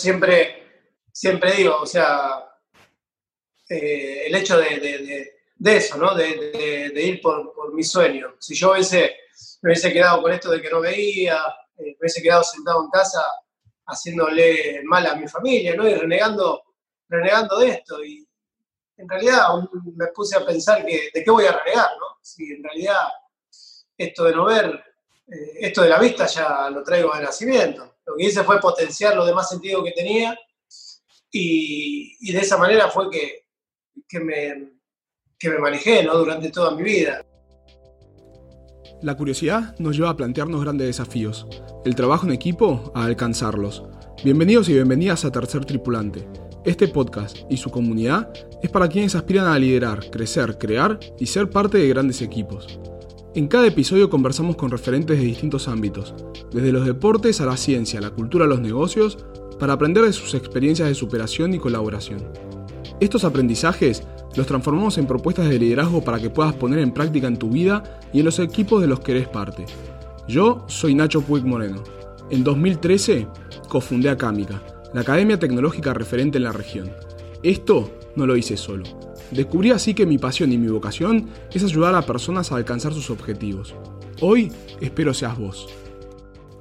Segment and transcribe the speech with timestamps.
[0.00, 2.44] siempre, siempre digo, o sea,
[3.68, 5.32] eh, el hecho de,
[5.64, 6.14] eso, ¿no?
[6.14, 8.34] De, ir por, por, mi sueño.
[8.38, 9.16] Si yo hubiese,
[9.62, 11.36] me hubiese quedado con esto de que no veía,
[11.76, 13.22] eh, me hubiese quedado sentado en casa
[13.86, 15.88] haciéndole mal a mi familia, ¿no?
[15.88, 16.62] Y renegando,
[17.08, 18.04] renegando de esto.
[18.04, 18.26] Y
[18.96, 19.48] en realidad
[19.96, 22.18] me puse a pensar que de qué voy a renegar, ¿no?
[22.22, 23.02] Si en realidad
[23.96, 24.84] esto de no ver,
[25.28, 27.98] eh, esto de la vista ya lo traigo de nacimiento.
[28.10, 30.36] Lo que hice fue potenciar lo demás sentido que tenía
[31.30, 34.72] y, de esa manera fue que, me,
[35.38, 36.18] que me manejé ¿no?
[36.18, 37.24] durante toda mi vida.
[39.00, 41.46] La curiosidad nos lleva a plantearnos grandes desafíos,
[41.84, 43.84] el trabajo en equipo a alcanzarlos.
[44.24, 46.28] Bienvenidos y bienvenidas a Tercer Tripulante.
[46.64, 51.48] Este podcast y su comunidad es para quienes aspiran a liderar, crecer, crear y ser
[51.48, 52.80] parte de grandes equipos.
[53.32, 56.16] En cada episodio conversamos con referentes de distintos ámbitos,
[56.50, 59.18] desde los deportes a la ciencia, la cultura a los negocios,
[59.60, 62.24] para aprender de sus experiencias de superación y colaboración.
[62.98, 64.02] Estos aprendizajes
[64.34, 68.00] los transformamos en propuestas de liderazgo para que puedas poner en práctica en tu vida
[68.12, 69.64] y en los equipos de los que eres parte.
[70.26, 71.84] Yo soy Nacho Puig Moreno.
[72.30, 73.28] En 2013
[73.68, 74.60] cofundé Acámica,
[74.92, 76.90] la academia tecnológica referente en la región.
[77.44, 79.09] Esto no lo hice solo.
[79.30, 83.10] Descubrí así que mi pasión y mi vocación es ayudar a personas a alcanzar sus
[83.10, 83.74] objetivos.
[84.20, 84.50] Hoy
[84.80, 85.68] espero seas vos.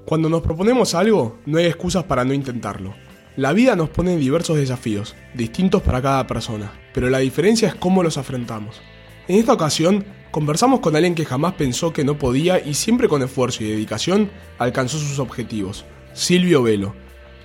[0.06, 2.94] Cuando nos proponemos algo, no hay excusas para no intentarlo.
[3.36, 8.04] La vida nos pone diversos desafíos, distintos para cada persona, pero la diferencia es cómo
[8.04, 8.82] los afrontamos.
[9.28, 13.22] En esta ocasión, conversamos con alguien que jamás pensó que no podía y siempre con
[13.22, 16.96] esfuerzo y dedicación alcanzó sus objetivos, Silvio Velo.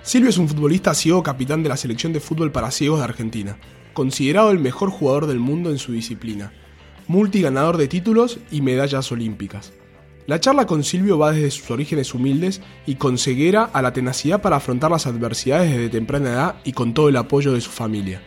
[0.03, 3.59] Silvio es un futbolista ciego capitán de la selección de fútbol para ciegos de Argentina,
[3.95, 6.53] considerado el mejor jugador del mundo en su disciplina,
[7.07, 9.73] multiganador de títulos y medallas olímpicas.
[10.27, 14.41] La charla con Silvio va desde sus orígenes humildes y con ceguera a la tenacidad
[14.41, 18.23] para afrontar las adversidades desde temprana edad y con todo el apoyo de su familia.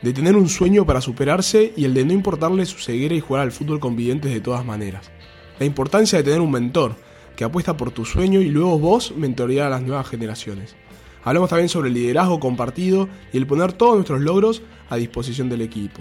[0.00, 3.42] De tener un sueño para superarse y el de no importarle su ceguera y jugar
[3.42, 5.10] al fútbol con videntes de todas maneras.
[5.58, 6.94] La importancia de tener un mentor
[7.34, 10.76] que apuesta por tu sueño y luego vos mentorear a las nuevas generaciones.
[11.22, 15.62] Hablamos también sobre el liderazgo compartido y el poner todos nuestros logros a disposición del
[15.62, 16.00] equipo.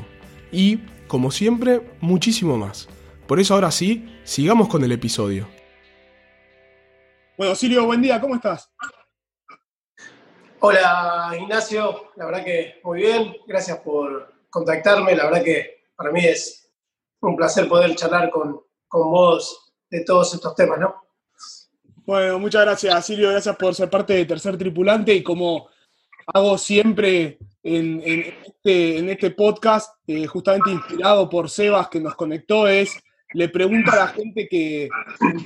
[0.52, 2.88] Y, como siempre, muchísimo más.
[3.28, 5.48] Por eso ahora sí, sigamos con el episodio.
[7.38, 8.70] Bueno, Silvio, buen día, ¿cómo estás?
[10.62, 16.26] Hola Ignacio, la verdad que muy bien, gracias por contactarme, la verdad que para mí
[16.26, 16.70] es
[17.22, 21.02] un placer poder charlar con, vos de todos estos temas, ¿no?
[22.10, 25.70] Bueno, muchas gracias Silvio, gracias por ser parte de Tercer Tripulante y como
[26.26, 33.00] hago siempre en, este, este, podcast, eh, justamente inspirado por Sebas que nos conectó, es
[33.34, 34.90] le pregunto a la gente que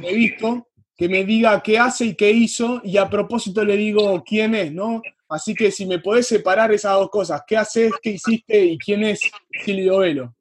[0.04, 4.24] he visto que me diga qué hace y qué hizo, y a propósito le digo
[4.26, 5.02] quién es, ¿no?
[5.28, 9.04] Así que si me podés separar esas dos cosas, ¿qué haces, qué hiciste y quién
[9.04, 9.20] es
[9.66, 10.34] Silvio Velo?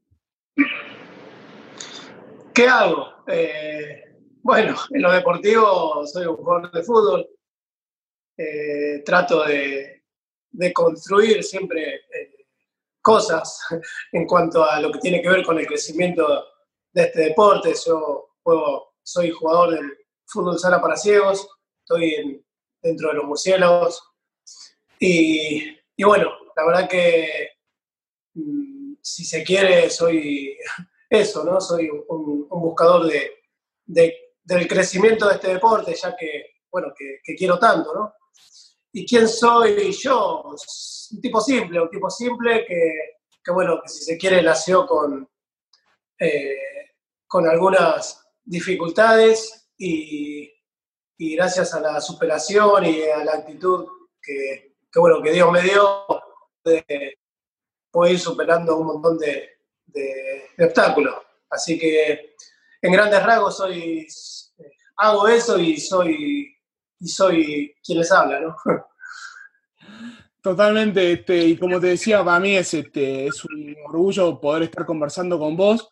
[2.55, 3.09] ¿Qué hago?
[3.27, 4.12] Eh,
[4.43, 7.29] bueno, en lo deportivo soy un jugador de fútbol.
[8.37, 10.03] Eh, trato de,
[10.73, 12.47] construir siempre eh,
[13.01, 13.61] cosas
[14.13, 16.45] en cuanto a lo que tiene que ver con el crecimiento
[16.93, 17.75] de este deporte.
[17.87, 18.31] Yo
[19.03, 19.93] soy jugador del
[20.27, 21.47] fútbol sala para ciegos,
[21.81, 22.45] estoy
[22.83, 24.03] dentro de los murciélagos.
[24.99, 27.51] Y, bueno, la verdad que
[28.35, 30.57] mm, si se quiere, soy
[31.11, 31.61] eso, ¿no?
[31.61, 33.11] Soy un, buscador
[33.87, 38.15] de, del crecimiento de este deporte, ya que, bueno, que, quiero tanto, ¿no?
[38.93, 40.43] ¿Y quién soy yo?
[41.13, 45.29] Un tipo simple, un tipo simple que, bueno, que si se quiere nació con,
[46.19, 46.57] eh,
[47.27, 50.51] con algunas dificultades y,
[51.19, 53.87] gracias a la superación y a la actitud
[54.21, 56.05] que, bueno, que Dios me dio,
[56.65, 57.17] de,
[58.09, 59.51] ir superando un montón de,
[60.59, 61.15] obstáculos.
[61.49, 62.35] Así que
[62.83, 64.07] en grandes rasgos soy,
[64.97, 66.55] hago eso y soy,
[67.01, 68.57] y soy quien les habla, ¿no?
[70.43, 74.85] Totalmente, este, y como te decía, para mí es, este, es un orgullo poder estar
[74.85, 75.89] conversando con vos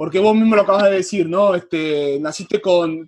[0.00, 1.54] porque vos mismo lo acabas de decir, ¿no?
[1.54, 3.06] Este, naciste con,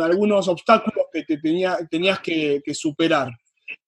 [0.00, 3.30] algunos obstáculos que te tenía, tenías que, superar.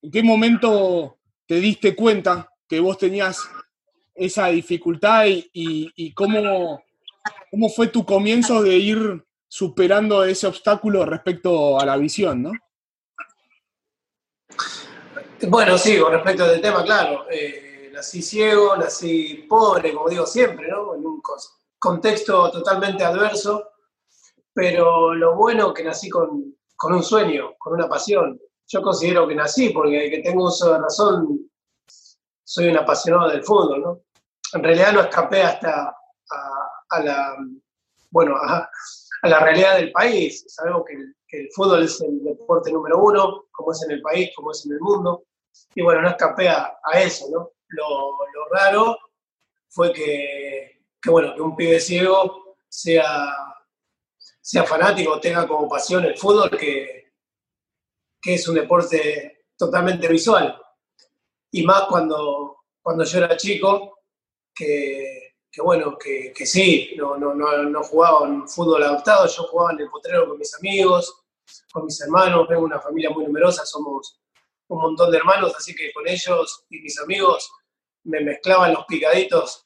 [0.03, 3.49] ¿En qué momento te diste cuenta que vos tenías
[4.15, 6.83] esa dificultad y, cómo,
[7.51, 12.53] cómo fue tu comienzo de ir superando ese obstáculo respecto a la visión, ¿no?
[15.49, 17.27] Bueno, sí, con respecto al tema, claro.
[17.31, 20.95] Eh, nací ciego, nací pobre, como digo siempre, ¿no?
[20.95, 21.23] En un,
[21.79, 23.71] contexto totalmente adverso,
[24.53, 28.41] pero lo bueno que nací con, un sueño, con una pasión.
[28.67, 31.51] yo considero que nací, porque que tengo uso de razón,
[32.43, 34.01] soy un apasionado del fútbol, ¿no?
[34.53, 36.56] En realidad no escapé hasta a,
[36.91, 37.37] la,
[38.11, 38.71] bueno, a,
[39.23, 40.45] la realidad del país.
[40.49, 44.53] Sabemos que el, fútbol es el deporte número uno, como es en el país, como
[44.53, 45.25] es en el mundo.
[45.75, 47.51] Y bueno, no escapé a, eso, ¿no?
[47.69, 48.17] Lo,
[48.51, 48.97] raro
[49.69, 53.35] fue que, que, bueno, que un pibe ciego sea,
[54.41, 57.13] sea fanático, tenga como pasión el fútbol, que,
[58.23, 60.59] que es un deporte totalmente visual.
[61.51, 64.01] Y más cuando, cuando yo era chico,
[64.55, 65.26] que,
[65.63, 70.29] bueno, que, sí, no, no, no, jugaba en fútbol adaptado, yo jugaba en el potrero
[70.29, 71.23] con mis amigos,
[71.73, 74.21] con mis hermanos, tengo una familia muy numerosa, somos
[74.69, 77.51] un montón de hermanos, así que con ellos y mis amigos
[78.05, 79.63] me mezclaban los picaditos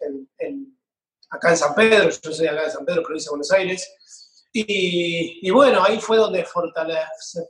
[1.31, 5.47] acá en San Pedro, yo soy acá de San Pedro, provincia de Buenos Aires, y,
[5.47, 7.49] y bueno, ahí fue donde fortalece,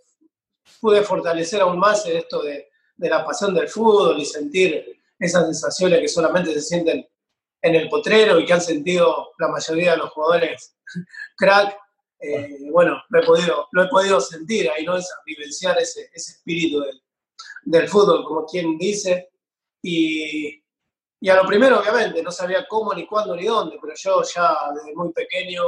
[0.80, 6.08] pude fortalecer aún más esto de, la pasión del fútbol y sentir esas sensaciones que
[6.08, 7.08] solamente se sienten
[7.62, 10.76] en el potrero y que han sentido la mayoría de los jugadores
[11.36, 11.76] crack.
[12.22, 14.94] Eh, bueno, lo he, podido, lo he podido sentir ahí, ¿no?
[15.24, 16.82] vivenciar ese, espíritu
[17.64, 19.30] del, fútbol, como quien dice.
[19.82, 20.62] Y,
[21.28, 24.94] a lo primero, obviamente, no sabía cómo, ni cuándo, ni dónde, pero yo ya desde
[24.94, 25.62] muy pequeño,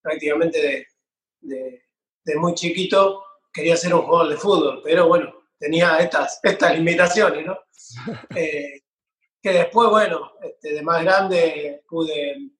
[0.00, 0.86] prácticamente
[1.40, 3.22] de muy chiquito,
[3.52, 7.58] quería ser un jugador de fútbol, pero bueno, tenía estas, estas limitaciones, ¿no?
[8.36, 8.82] Eh,
[9.42, 12.50] que después, bueno, este, de más grande pude,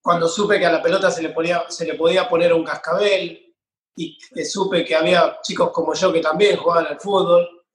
[0.00, 3.54] cuando supe que a la pelota se le, ponía, se le podía poner un cascabel
[3.96, 7.66] y supe que había chicos como yo que también jugaban al fútbol,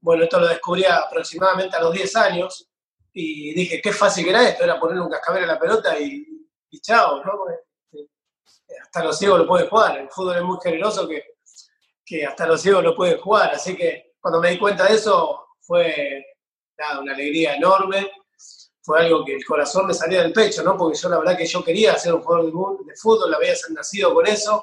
[0.00, 2.70] bueno, esto lo descubrí aproximadamente a los 10 años
[3.12, 6.46] y dije, qué fácil que era esto, era poner un cascabel a la pelota y,
[6.70, 7.32] y chao, ¿no?
[8.82, 9.98] hasta los ciegos lo pueden jugar.
[9.98, 11.36] El fútbol es muy generoso que,
[12.04, 13.54] que hasta los ciegos lo pueden jugar.
[13.54, 16.35] Así que cuando me di cuenta de eso fue
[17.00, 18.10] una alegría enorme.
[18.82, 20.76] Fue algo que el corazón me salía del pecho, ¿no?
[20.76, 24.26] Porque yo la verdad que yo quería ser un jugador de, fútbol, había nacido con
[24.26, 24.62] eso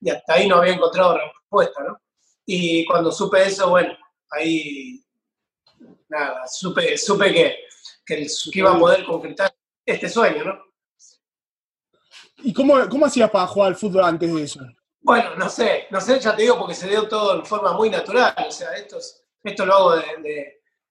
[0.00, 2.00] y hasta ahí no había encontrado respuesta, ¿no?
[2.46, 3.96] Y cuando supe eso, bueno,
[4.30, 5.02] ahí
[6.08, 7.58] nada, supe, supe que,
[8.06, 9.52] que iba a poder concretar
[9.84, 10.64] este sueño, ¿no?
[12.44, 14.60] ¿Y cómo, cómo hacías para jugar al fútbol antes de eso?
[15.00, 17.90] Bueno, no sé, no sé, ya te digo, porque se dio todo en forma muy
[17.90, 18.34] natural.
[18.46, 18.98] O sea, esto,
[19.42, 19.96] esto lo hago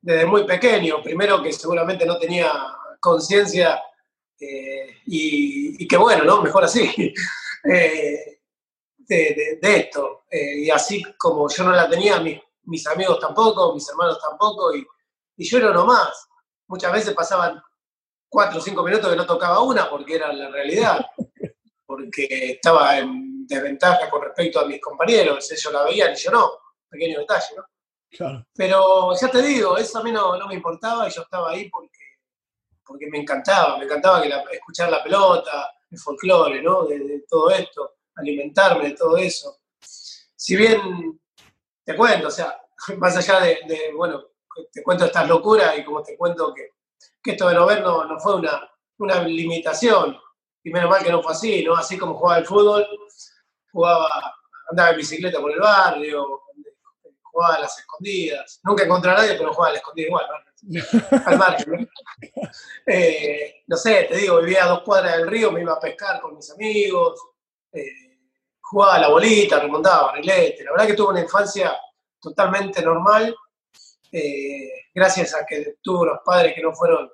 [0.03, 1.01] desde muy pequeño.
[1.01, 2.51] Primero que seguramente no tenía
[2.99, 3.81] conciencia
[4.39, 6.41] eh, y, que bueno, ¿no?
[6.41, 7.13] Mejor así,
[7.63, 8.39] eh,
[8.97, 10.25] de, esto.
[10.29, 14.85] Eh, y así como yo no la tenía, mis, amigos tampoco, mis hermanos tampoco, y,
[15.37, 16.27] y yo era uno más.
[16.67, 17.61] Muchas veces pasaban
[18.27, 21.05] cuatro o cinco minutos que no tocaba una porque era la realidad
[21.85, 26.51] porque estaba en desventaja con respecto a mis compañeros, ellos la veían y yo no,
[26.89, 27.63] pequeño detalle, ¿no?
[28.55, 31.99] Pero ya te digo, eso a mí no, me importaba y yo estaba ahí porque,
[32.85, 36.85] porque me encantaba, me encantaba escuchar la pelota, el folclore, ¿no?
[36.85, 39.59] De, todo esto, alimentarme de todo eso.
[39.79, 41.19] Si bien
[41.83, 42.59] te cuento, o sea,
[42.97, 44.23] más allá de, bueno,
[44.71, 46.71] te cuento estas locuras y como te cuento que,
[47.25, 50.17] esto de no ver no, no fue una, una limitación,
[50.63, 51.75] y menos mal que no fue así, ¿no?
[51.75, 52.85] Así como jugaba el fútbol,
[53.71, 54.07] jugaba,
[54.69, 56.42] andaba en bicicleta por el barrio,
[57.33, 58.59] jugaba a las escondidas.
[58.63, 60.43] Nunca encontré a nadie, pero jugaba a las escondidas igual, ¿no?
[61.25, 61.87] Al margen, ¿no?
[62.87, 66.21] Eh, no sé, te digo, vivía a dos cuadras del río, me iba a pescar
[66.21, 67.19] con mis amigos,
[67.73, 68.19] eh,
[68.61, 70.63] jugaba a la bolita, remontaba barrilete.
[70.63, 71.75] La verdad que tuve una infancia
[72.21, 73.35] totalmente normal,
[74.11, 77.09] eh, gracias a que tuve unos padres que no fueron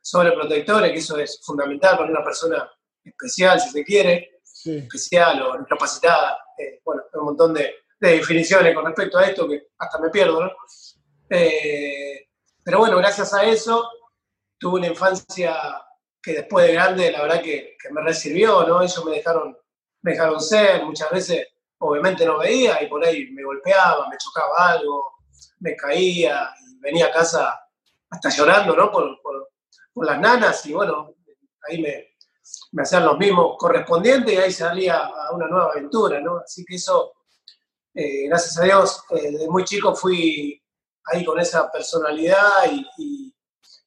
[0.00, 2.70] sobreprotectores, que eso es fundamental para una persona
[3.02, 6.38] especial, si se quiere, especial o capacitada.
[6.58, 10.50] Eh, bueno, un montón de, definiciones con respecto a esto que hasta me pierdo, ¿no?
[11.30, 12.28] Eh,
[12.62, 13.88] pero bueno, gracias a eso
[14.58, 15.56] tuve una infancia
[16.22, 18.80] que después de grande, la verdad que, me recibió, ¿no?
[18.80, 19.56] Ellos me dejaron,
[20.02, 21.46] me dejaron ser, muchas veces
[21.78, 25.16] obviamente no veía y por ahí me golpeaba, me chocaba algo,
[25.58, 27.60] me caía y venía a casa
[28.08, 28.90] hasta llorando, ¿no?
[28.90, 29.50] Por, por,
[29.92, 31.14] por las nanas y bueno,
[31.68, 32.14] ahí me,
[32.72, 36.38] me hacían los mismos correspondientes y ahí salía a una nueva aventura, ¿no?
[36.38, 37.12] Así que eso,
[37.94, 40.60] eh, gracias a Dios, eh, desde muy chico fui
[41.06, 42.42] ahí con esa personalidad
[42.98, 43.32] y,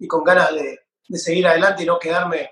[0.08, 0.80] con ganas de,
[1.18, 2.50] seguir adelante y no quedarme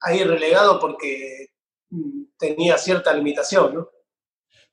[0.00, 1.50] ahí relegado porque
[1.90, 3.90] mm, tenía cierta limitación, ¿no?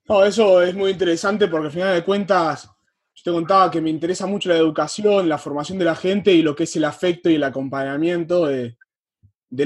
[0.06, 2.68] No, eso es muy interesante porque al final de cuentas,
[3.14, 6.42] yo te contaba que me interesa mucho la educación, la formación de la gente y
[6.42, 8.76] lo que es el afecto y el acompañamiento del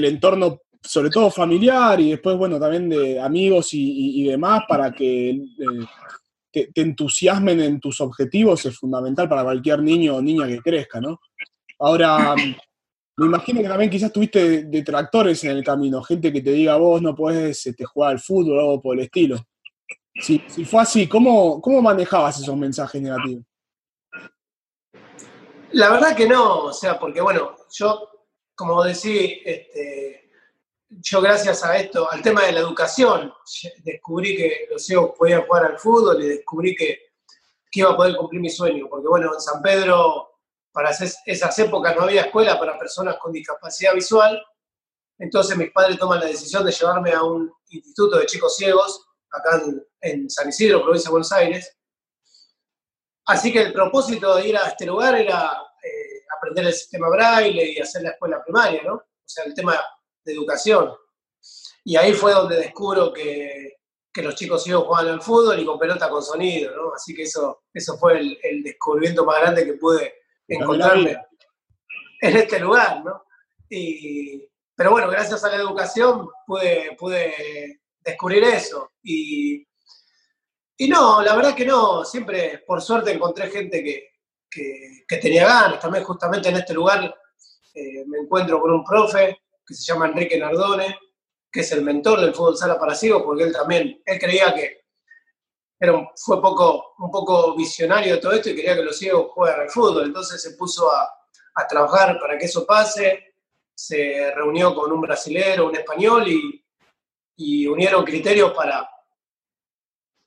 [0.05, 5.85] entorno sobre todo familiar y después, bueno, también de amigos y, demás, para que eh,
[6.51, 11.19] te, entusiasmen en tus objetivos es fundamental para cualquier niño o niña que crezca, ¿no?
[11.79, 16.77] Ahora, me imagino que también quizás tuviste detractores en el camino, gente que te diga
[16.77, 19.37] vos no puedes este, jugar al fútbol o algo por el estilo.
[20.21, 23.43] Si, si fue así, ¿cómo, ¿cómo manejabas esos mensajes negativos?
[25.71, 28.09] La verdad que no, o sea, porque bueno, yo,
[28.55, 30.18] como decía, este,
[30.89, 33.31] yo gracias a esto, al tema de la educación,
[33.83, 37.11] descubrí que los ciegos podían jugar al fútbol y descubrí que,
[37.71, 40.39] que iba a poder cumplir mi sueño, porque bueno, en San Pedro,
[40.71, 44.41] para esas épocas no había escuela para personas con discapacidad visual,
[45.19, 49.61] entonces mis padres toman la decisión de llevarme a un instituto de chicos ciegos, acá
[50.01, 51.75] en, San Isidro, provincia de Buenos Aires,
[53.25, 55.51] Así que el propósito de ir a este lugar era
[55.83, 58.95] eh, aprender el sistema braille y hacer la escuela primaria, ¿no?
[58.95, 59.79] O sea, el tema
[60.29, 60.91] de educación.
[61.83, 63.75] Y ahí fue donde descubro que,
[64.15, 66.93] los chicos ciegos jugaban al fútbol y con pelota con sonido, ¿no?
[66.93, 70.13] Así que eso, eso fue el, descubrimiento más grande que pude
[70.45, 71.17] encontrarme
[72.21, 73.23] en este lugar, ¿no?
[74.75, 78.91] pero bueno, gracias a la educación pude, pude descubrir eso.
[79.03, 79.65] Y
[80.81, 85.79] y no, la verdad que no, siempre por suerte encontré gente que, tenía ganas.
[85.81, 87.13] También justamente en este lugar
[87.73, 90.97] eh, me encuentro con un profe que se llama Enrique Nardone,
[91.51, 94.79] que es el mentor del fútbol sala para ciegos, porque él también, él creía que
[95.79, 99.61] era fue poco, un poco visionario de todo esto y quería que los ciegos jueguen
[99.61, 100.05] al fútbol.
[100.05, 101.15] Entonces se puso a,
[101.67, 103.33] trabajar para que eso pase,
[103.75, 106.25] se reunió con un brasilero, un español
[107.35, 108.89] y unieron criterios para,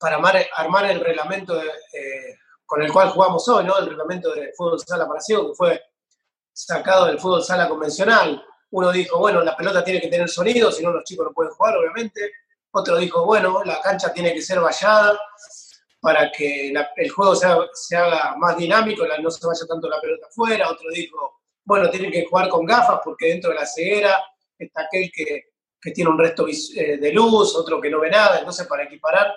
[0.02, 0.16] para
[0.56, 3.78] armar, el reglamento eh, con el cual jugamos hoy, ¿no?
[3.78, 5.82] El reglamento de fútbol sala para ciego, que fue
[6.52, 8.44] sacado del fútbol sala convencional.
[8.73, 11.52] Uno dijo, bueno, la pelota tiene que tener sonido, si no los chicos no pueden
[11.52, 12.33] jugar, obviamente.
[12.73, 15.19] Otro dijo, bueno, la cancha tiene que ser vallada
[16.00, 20.71] para que el juego se haga, más dinámico, no se vaya tanto la pelota afuera.
[20.71, 24.19] Otro dijo, bueno, tienen que jugar con gafas porque dentro de la ceguera
[24.59, 25.52] está aquel que,
[25.83, 28.38] que tiene un resto eh, de luz, otro que no ve nada.
[28.38, 29.35] Entonces, para equiparar,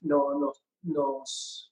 [0.00, 0.58] nos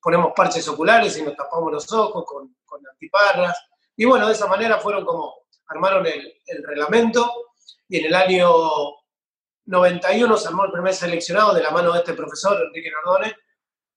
[0.00, 2.54] ponemos parches oculares y nos tapamos los ojos con,
[2.90, 3.56] antiparras.
[3.96, 5.41] Y bueno, de esa manera fueron como
[5.72, 7.30] armaron el, reglamento
[7.88, 8.50] y en el año
[9.66, 13.36] 91 se armó el primer seleccionado de la mano de este profesor, Enrique Nardone,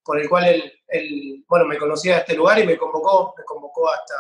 [0.04, 3.90] por el cual él, bueno, me conocía de este lugar y me convocó, me convocó
[3.90, 4.16] hasta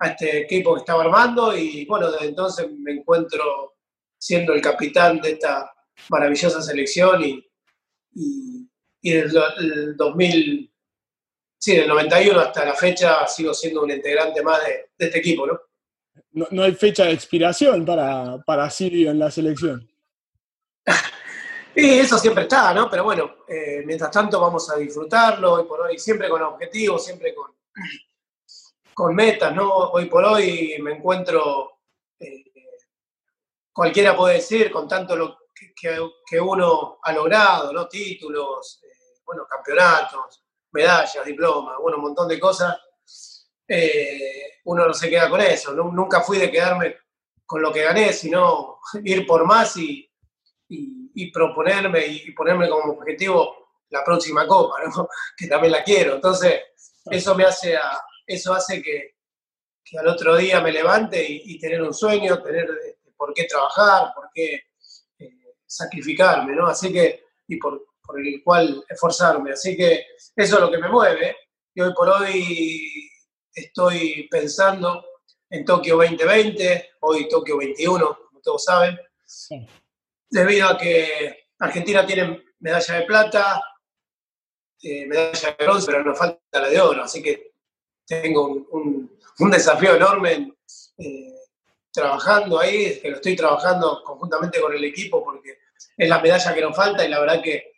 [0.00, 3.76] a este equipo que estaba armando y bueno, desde entonces me encuentro
[4.16, 5.72] siendo el capitán de esta
[6.08, 7.44] maravillosa selección y,
[9.00, 10.72] y desde el 2000,
[11.58, 15.60] sí, del 91 hasta la fecha sigo siendo un integrante más de, este equipo, ¿no?
[16.32, 16.62] ¿No?
[16.62, 19.88] hay fecha de expiración para, para Sirio en la selección.
[21.74, 22.88] y eso siempre está, ¿no?
[22.90, 27.34] Pero bueno, eh, mientras tanto vamos a disfrutarlo hoy por hoy, siempre con objetivos, siempre
[27.34, 27.52] con,
[28.94, 29.90] con metas, ¿no?
[29.90, 31.80] Hoy por hoy me encuentro,
[32.18, 32.44] eh,
[33.72, 35.72] cualquiera puede decir, con tanto lo que,
[36.26, 37.88] que, uno ha logrado, ¿no?
[37.88, 38.80] Títulos,
[39.24, 42.76] bueno, campeonatos, medallas, diplomas, bueno, un montón de cosas,
[43.68, 45.72] eh, uno no se queda con eso.
[45.72, 46.96] Nunca fui de quedarme
[47.44, 50.04] con lo que gané, sino ir por más y,
[51.32, 54.76] proponerme y ponerme como objetivo la próxima copa,
[55.36, 56.16] que también la quiero.
[56.16, 56.60] Entonces,
[57.10, 57.78] eso me hace,
[58.26, 59.16] eso hace que,
[59.98, 64.28] al otro día me levante y, tener un sueño, tener este, por qué trabajar, por
[64.34, 64.66] qué
[65.18, 66.66] eh, sacrificarme, ¿no?
[66.66, 69.52] Así que, y por, por el cual esforzarme.
[69.52, 70.06] Así que
[70.36, 71.36] eso es lo que me mueve.
[71.74, 73.07] Y hoy por hoy
[73.58, 75.04] estoy pensando
[75.50, 78.98] en Tokio 2020, hoy Tokio 21, como todos saben,
[80.30, 83.62] debido a que Argentina tiene medalla de plata,
[84.82, 87.52] eh, medalla de bronce, pero nos falta la de oro, así que
[88.06, 89.18] tengo un,
[89.50, 90.52] desafío enorme
[90.98, 91.34] eh,
[91.92, 95.58] trabajando ahí, que lo estoy trabajando conjuntamente con el equipo porque
[95.96, 97.77] es la medalla que nos falta y la verdad que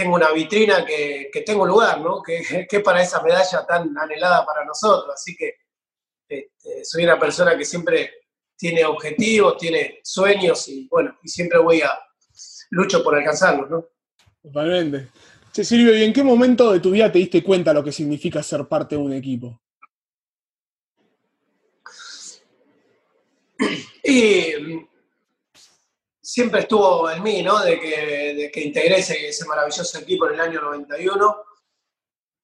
[0.00, 2.22] tengo una vitrina que, que tengo lugar, ¿no?
[2.22, 5.12] Que, que, para esa medalla tan anhelada para nosotros.
[5.14, 5.56] Así que
[6.26, 8.10] este, soy una persona que siempre
[8.56, 11.90] tiene objetivos, tiene sueños y bueno, y siempre voy a
[12.70, 13.84] lucho por alcanzarlos, ¿no?
[14.42, 15.08] Totalmente.
[15.52, 18.42] Che, Silvio, ¿y en qué momento de tu vida te diste cuenta lo que significa
[18.42, 19.60] ser parte de un equipo?
[24.02, 24.86] Y
[26.30, 27.58] siempre estuvo en mí, ¿no?
[27.58, 31.44] De que, de que integré ese, maravilloso equipo en el año 91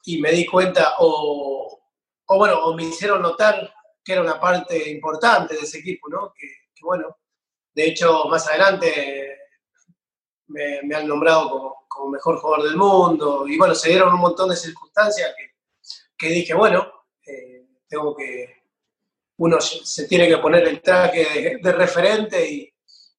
[0.07, 1.81] y me di cuenta, o,
[2.27, 3.73] bueno, o me hicieron notar
[4.05, 6.35] que era una parte importante de ese equipo, ¿no?
[6.37, 6.49] Que,
[6.83, 7.17] bueno,
[7.75, 9.39] de hecho, más adelante
[10.49, 13.47] me, han nombrado como, como, mejor jugador del mundo.
[13.47, 15.53] Y bueno, se dieron un montón de circunstancias que,
[16.19, 18.63] que dije, bueno, eh, tengo que,
[19.39, 22.73] uno se tiene que poner el traje de, referente y,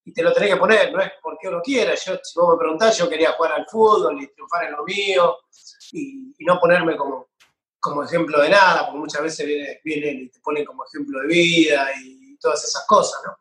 [0.08, 1.94] y, te lo tenés que poner, no es porque uno quiera.
[1.94, 5.38] Yo, si vos me preguntás, yo quería jugar al fútbol y triunfar en lo mío
[5.92, 7.28] y, y no ponerme como,
[7.80, 9.46] como ejemplo de nada, porque muchas veces
[9.84, 13.36] vienen, y te ponen como ejemplo de vida y todas esas cosas, ¿no?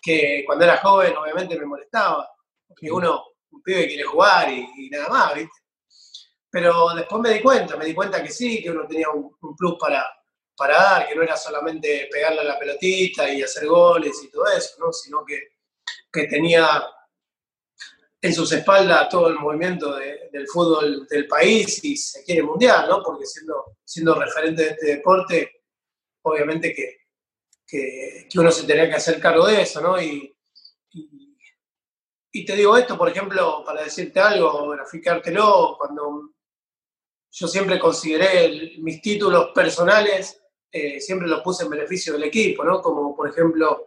[0.00, 2.28] Que cuando era joven obviamente me molestaba,
[2.66, 5.58] porque uno, un pibe quiere jugar y, nada más, ¿viste?
[6.50, 9.76] Pero después me di cuenta, me di cuenta que sí, que uno tenía un, plus
[9.78, 10.04] para,
[10.56, 14.46] para dar, que no era solamente pegarle a la pelotita y hacer goles y todo
[14.46, 14.92] eso, ¿no?
[14.92, 15.49] Sino que,
[16.12, 16.82] que tenía
[18.22, 23.02] en sus espaldas todo el movimiento del fútbol del país y se quiere mundial, ¿no?
[23.02, 25.62] Porque siendo, siendo referente de este deporte,
[26.22, 26.98] obviamente que,
[27.66, 30.00] que, uno se tenía que hacer cargo de eso, ¿no?
[30.00, 30.36] Y,
[32.32, 36.30] y, te digo esto, por ejemplo, para decirte algo, graficártelo, cuando
[37.32, 42.82] yo siempre consideré mis títulos personales, eh, siempre los puse en beneficio del equipo, ¿no?
[42.82, 43.86] Como por ejemplo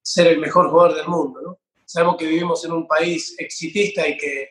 [0.00, 1.61] ser el mejor jugador del mundo, ¿no?
[1.92, 4.48] Sabemos que vivimos en un país exitista y que,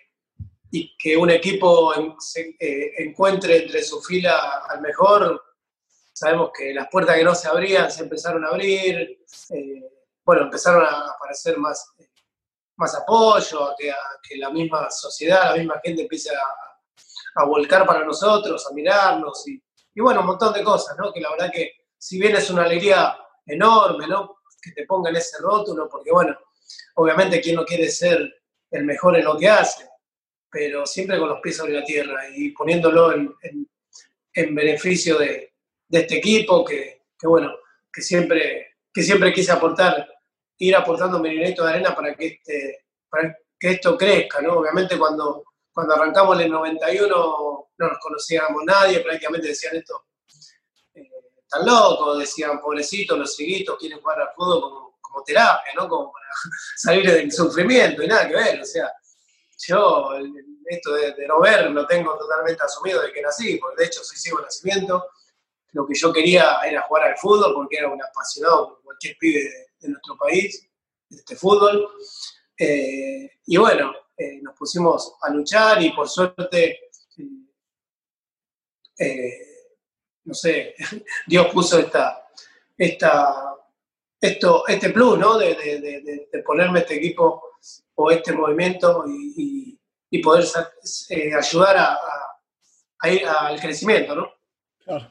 [0.69, 5.43] y que un equipo eh, encuentre entre su fila al mejor.
[6.13, 9.25] Sabemos que las puertas que no se abrían se empezaron a abrir.
[9.49, 9.91] Eh,
[10.23, 11.95] bueno, empezaron a aparecer más,
[12.75, 17.87] más apoyo, a que, que, la misma sociedad, la misma gente empiece a, a volcar
[17.87, 19.59] para nosotros, a mirarnos y,
[19.95, 21.11] y, bueno, un montón de cosas, ¿no?
[21.11, 23.17] Que la verdad que si bien es una alegría
[23.47, 24.41] enorme, ¿no?
[24.61, 26.37] Que te pongan ese rótulo, porque bueno,
[26.95, 29.87] obviamente quien no quiere ser el mejor en lo que hace,
[30.49, 35.53] pero siempre con los pies sobre la tierra y poniéndolo en, beneficio de,
[35.89, 37.53] este equipo que, bueno,
[37.91, 40.07] que siempre, que siempre quise aportar,
[40.57, 44.53] ir aportando mi de arena para que, este, para que esto crezca, ¿no?
[44.53, 50.05] Obviamente cuando, cuando arrancamos en el 91 no nos conocíamos nadie, prácticamente decían esto,
[50.93, 51.09] eh,
[51.49, 55.87] tan loco, decían, pobrecitos, los ciguitos, quieren jugar al fútbol como como terapia, ¿no?
[55.87, 56.25] Como para
[56.77, 58.61] salir del sufrimiento y nada que ver.
[58.61, 58.91] O sea,
[59.67, 60.11] yo
[60.65, 64.17] esto de, no ver lo tengo totalmente asumido de que nací, porque de hecho soy
[64.17, 65.05] ciego de nacimiento.
[65.73, 69.67] Lo que yo quería era jugar al fútbol porque era un apasionado como cualquier pibe
[69.79, 70.67] de, nuestro país,
[71.09, 71.87] de este fútbol.
[72.57, 76.89] Eh, y bueno, eh, nos pusimos a luchar y por suerte,
[78.97, 79.47] eh,
[80.25, 80.75] no sé,
[81.27, 82.27] Dios puso esta,
[82.77, 83.50] esta
[84.21, 85.37] esto, este plus, ¿no?
[85.37, 87.41] De, ponerme este equipo
[87.95, 89.77] o este movimiento y,
[90.21, 90.45] poder
[91.09, 94.29] eh, ayudar a, ir al crecimiento, ¿no?
[94.83, 95.07] Claro.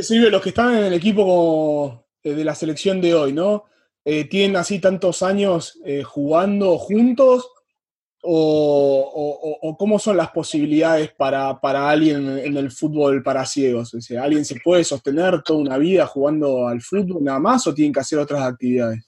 [0.00, 3.64] Silvio, los que están en el equipo eh, de la selección de hoy, ¿no?
[4.04, 7.50] Eh, ¿Tienen así tantos años jugando juntos
[8.22, 13.94] o, cómo son las posibilidades para, alguien en el fútbol para ciegos?
[14.20, 18.00] ¿Alguien se puede sostener toda una vida jugando al fútbol nada más o tienen que
[18.00, 19.04] hacer otras actividades?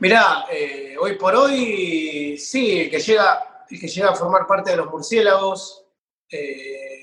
[0.00, 4.70] Mirá, eh, hoy por hoy sí, el que llega, el que llega a formar parte
[4.70, 5.84] de los murciélagos,
[6.30, 7.02] eh,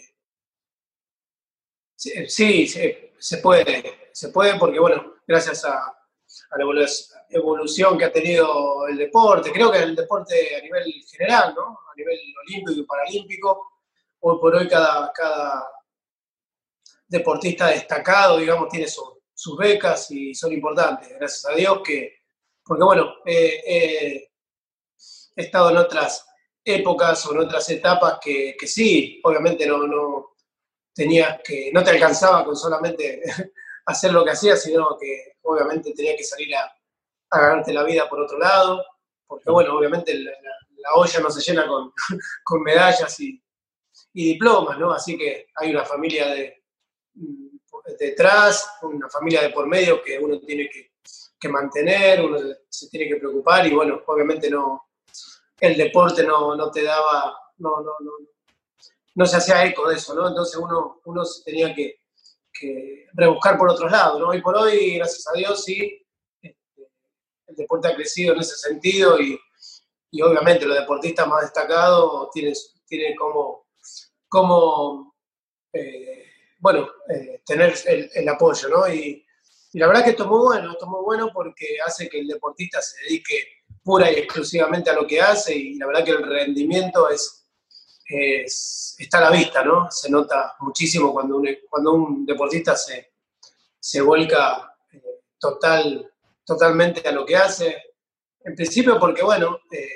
[1.96, 6.66] sí, se puede, se puede porque, bueno, gracias a, a la
[7.30, 11.64] evolución que ha tenido el deporte, creo que el deporte a nivel general, ¿no?
[11.64, 13.72] a nivel olímpico y paralímpico,
[14.20, 15.70] hoy por hoy cada, cada
[17.08, 22.16] deportista destacado, digamos, tiene sus becas y son importantes, gracias a Dios que,
[22.64, 24.30] porque bueno, he
[25.36, 26.26] estado en otras
[26.64, 30.36] épocas o en otras etapas que, que sí, obviamente no, no
[30.94, 33.22] tenías que, no te alcanzaba con solamente
[33.86, 36.75] hacer lo que hacía, sino que obviamente tenía que salir a,
[37.36, 38.84] a ganarte la vida por otro lado,
[39.28, 40.32] porque bueno, obviamente la,
[40.96, 41.92] olla no se llena con,
[42.44, 43.42] con medallas y,
[44.14, 44.92] y, diplomas, ¿no?
[44.92, 46.64] Así que hay una familia de,
[47.16, 47.58] mm,
[48.00, 50.92] detrás, una familia de por medio que uno tiene que,
[51.40, 54.90] que mantener, uno se tiene que preocupar y bueno, obviamente no,
[55.60, 58.12] el deporte no, no te daba, no, no, no,
[59.16, 60.28] no se hacía eco de eso, ¿no?
[60.28, 62.02] Entonces uno, uno se tenía que,
[62.52, 64.30] que rebuscar por otros lados, ¿no?
[64.30, 66.05] Hoy por hoy, gracias a Dios, sí,
[67.56, 69.40] el deporte ha crecido en ese sentido y,
[70.22, 72.54] obviamente los deportistas más destacados tienen,
[72.88, 73.68] tienen como,
[74.30, 75.14] como
[75.74, 76.26] eh,
[76.60, 78.88] bueno, eh, tener el, apoyo, ¿no?
[78.88, 79.22] Y,
[79.74, 82.82] la verdad que esto es muy bueno, es muy bueno porque hace que el deportista
[82.82, 83.36] se dedique
[83.84, 87.46] pura y exclusivamente a lo que hace y la verdad que el rendimiento es,
[88.98, 89.92] está a la vista, ¿no?
[89.92, 93.12] Se nota muchísimo cuando un, cuando un deportista se,
[93.78, 95.02] se vuelca eh,
[95.38, 96.10] total
[96.46, 97.76] totalmente a lo que hace.
[98.44, 99.88] En principio porque, bueno, eh,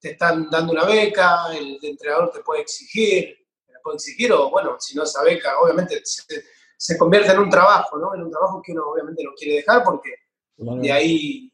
[0.00, 4.76] te están dando una beca, el entrenador te puede exigir, te puede exigir, o bueno,
[4.78, 8.14] si no esa beca, obviamente se, convierte en un trabajo, ¿no?
[8.14, 10.10] En un trabajo que uno obviamente no quiere dejar porque
[10.56, 11.52] de ahí,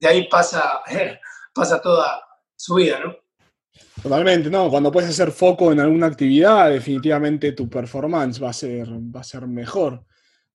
[0.00, 0.82] de ahí pasa,
[1.54, 2.22] pasa toda
[2.54, 3.14] su vida, ¿no?
[4.02, 4.70] Totalmente, ¿no?
[4.70, 9.24] Cuando puedes hacer foco en alguna actividad, definitivamente tu performance va a ser, va a
[9.24, 10.04] ser mejor.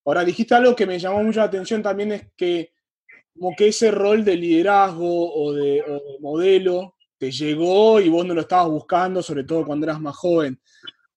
[0.05, 2.71] Ahora, dijiste algo que me llamó mucho la atención también, es que
[3.33, 5.83] como que ese rol de liderazgo o de,
[6.19, 10.59] modelo te llegó y vos no lo estabas buscando, sobre todo cuando eras más joven.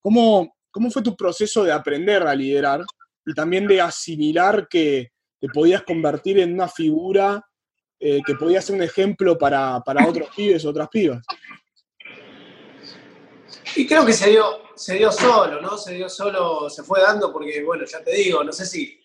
[0.00, 2.85] ¿Cómo, cómo fue tu proceso de aprender a liderar
[3.24, 7.42] y también de asimilar que te podías convertir en una figura
[7.98, 11.24] eh, que podía ser un ejemplo para, para otros pibes o otras pibas?
[13.77, 14.44] Y creo que se dio,
[14.77, 15.77] se dio solo, ¿no?
[15.79, 19.00] Se dio solo, se fue dando porque, bueno, ya te digo, no sé si,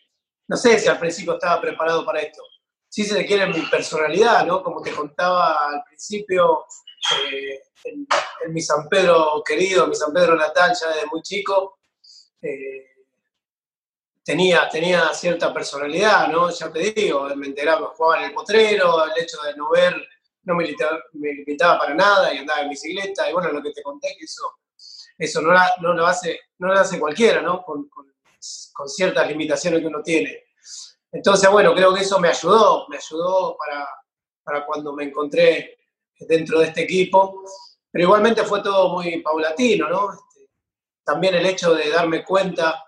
[0.48, 2.41] no sé si al principio estaba preparado para esto.
[2.89, 4.63] Sí se quiere mi personalidad, ¿no?
[4.63, 6.65] Como te contaba al principio,
[7.25, 8.08] eh, en,
[8.54, 11.80] mi San Pedro querido, mi San Pedro natal, ya desde muy chico,
[12.41, 12.88] eh,
[14.23, 16.49] tenía, tenía cierta personalidad, ¿no?
[16.49, 19.95] Ya te digo, me enteraba, jugaba en el potrero, el hecho de no ver
[20.43, 20.65] no me
[21.34, 23.30] limitaba, para nada y andaba en bicicleta.
[23.30, 24.43] Y bueno, lo que te conté, que eso,
[25.17, 27.63] eso no, no, lo, hace, no lo hace cualquiera, ¿no?
[27.63, 28.08] Con, con,
[28.88, 30.45] ciertas limitaciones que uno tiene.
[31.12, 33.88] Entonces, bueno, creo que eso me ayudó, me ayudó para,
[34.43, 35.78] para cuando me encontré
[36.19, 37.43] dentro de este equipo.
[37.91, 40.13] Pero igualmente fue todo muy paulatino, ¿no?
[40.13, 40.50] Este,
[41.04, 42.84] también el hecho de darme cuenta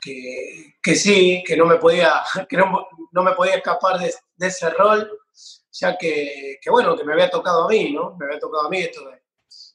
[0.00, 4.46] que, que, sí, que no me podía, que no, no me podía escapar de, de,
[4.46, 5.08] ese rol
[5.72, 8.16] ya que, bueno, que me había tocado a mí, ¿no?
[8.16, 9.00] Me había tocado a mí esto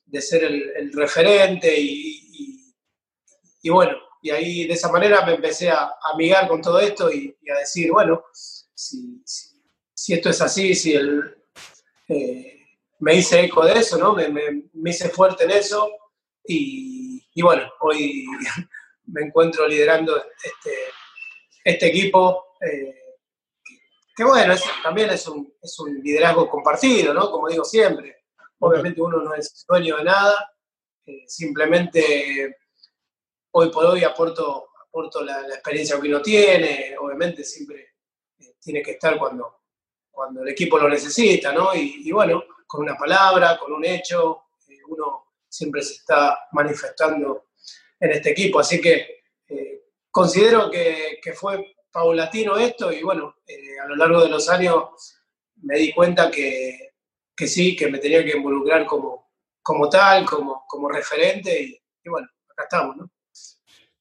[0.05, 2.73] de, ser el, referente y,
[3.62, 7.38] y, bueno, y ahí de esa manera me empecé a, amigar con todo esto y,
[7.47, 9.21] a decir, bueno, si,
[10.07, 11.38] esto es así, si el,
[12.07, 12.57] eh,
[13.01, 14.15] me hice eco de eso, ¿no?
[14.15, 15.91] Me, hice fuerte en eso
[16.43, 18.25] y, bueno, hoy
[19.05, 20.75] me encuentro liderando este,
[21.63, 22.55] este equipo.
[22.61, 22.95] Eh,
[24.15, 27.29] que bueno, también es un, es un, liderazgo compartido, ¿no?
[27.29, 28.23] Como digo siempre.
[28.57, 30.51] Obviamente uno no es dueño de nada,
[31.05, 32.57] eh, simplemente
[33.57, 37.95] hoy por hoy aporto, aporto la, experiencia que uno tiene, obviamente siempre
[38.39, 39.61] eh, tiene que estar cuando,
[40.11, 41.73] cuando el equipo lo necesita, ¿no?
[41.73, 47.47] Y, bueno, con una palabra, con un hecho, eh, uno siempre se está manifestando
[47.99, 49.15] en este equipo, así que
[50.11, 55.19] considero que, fue paulatino esto y bueno, eh, a lo largo de los años
[55.61, 56.93] me di cuenta que,
[57.35, 62.27] que, sí, que me tenía que involucrar como, como tal, como, como referente y, bueno,
[62.49, 63.09] acá estamos, ¿no?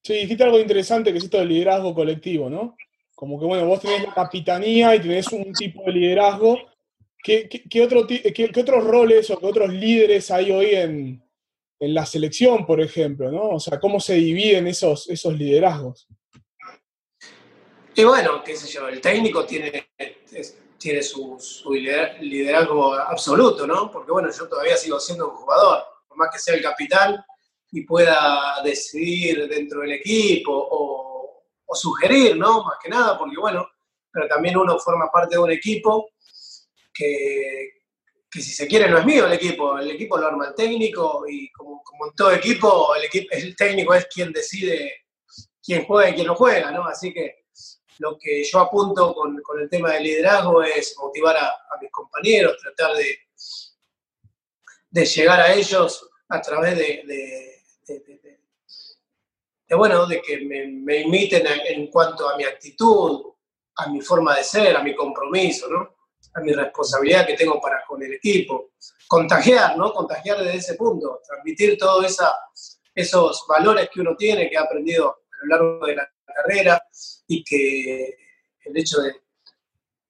[0.05, 2.77] Sí, dijiste algo interesante que es esto del liderazgo colectivo, ¿no?
[3.15, 6.59] Como que, bueno, vos tenés la capitanía y tenés un tipo de liderazgo.
[7.23, 11.27] ¿Qué, qué, otro, qué, otros roles o qué otros líderes hay hoy en,
[11.81, 13.49] en, la selección, por ejemplo, ¿no?
[13.49, 16.07] O sea, ¿cómo se dividen esos, esos liderazgos?
[17.95, 19.89] Y bueno, qué sé yo, el técnico tiene,
[20.77, 21.39] tiene su,
[22.21, 23.91] liderazgo absoluto, ¿no?
[23.91, 27.25] Porque bueno, yo todavía sigo siendo un jugador, por más que sea el capitán
[27.75, 31.11] y pueda decidir dentro del equipo o,
[31.77, 32.63] sugerir, ¿no?
[32.63, 33.69] Más que nada, porque bueno,
[34.13, 36.09] pero también uno forma parte de un equipo
[36.93, 37.71] que,
[38.31, 41.25] que si se quiere no es mío el equipo, el equipo lo arma el técnico
[41.29, 45.07] y como, en todo equipo, el, equipo, el técnico es quien decide
[45.61, 46.87] quién juega y quién no juega, ¿no?
[46.87, 47.47] Así que
[47.99, 52.95] lo que yo apunto con, el tema del liderazgo es motivar a, mis compañeros, tratar
[52.95, 53.19] de,
[54.91, 57.54] de, llegar a ellos a través de,
[59.77, 63.33] bueno, de que me, imiten en, cuanto a mi actitud,
[63.77, 65.67] a mi forma de ser, a mi compromiso,
[66.35, 68.73] a mi responsabilidad que tengo para con el equipo.
[69.07, 69.93] Contagiar, ¿no?
[69.93, 72.17] Contagiar desde ese punto, transmitir todos
[72.95, 76.87] esos valores que uno tiene, que ha aprendido a lo largo de la carrera
[77.27, 78.17] y que
[78.65, 79.15] el hecho de,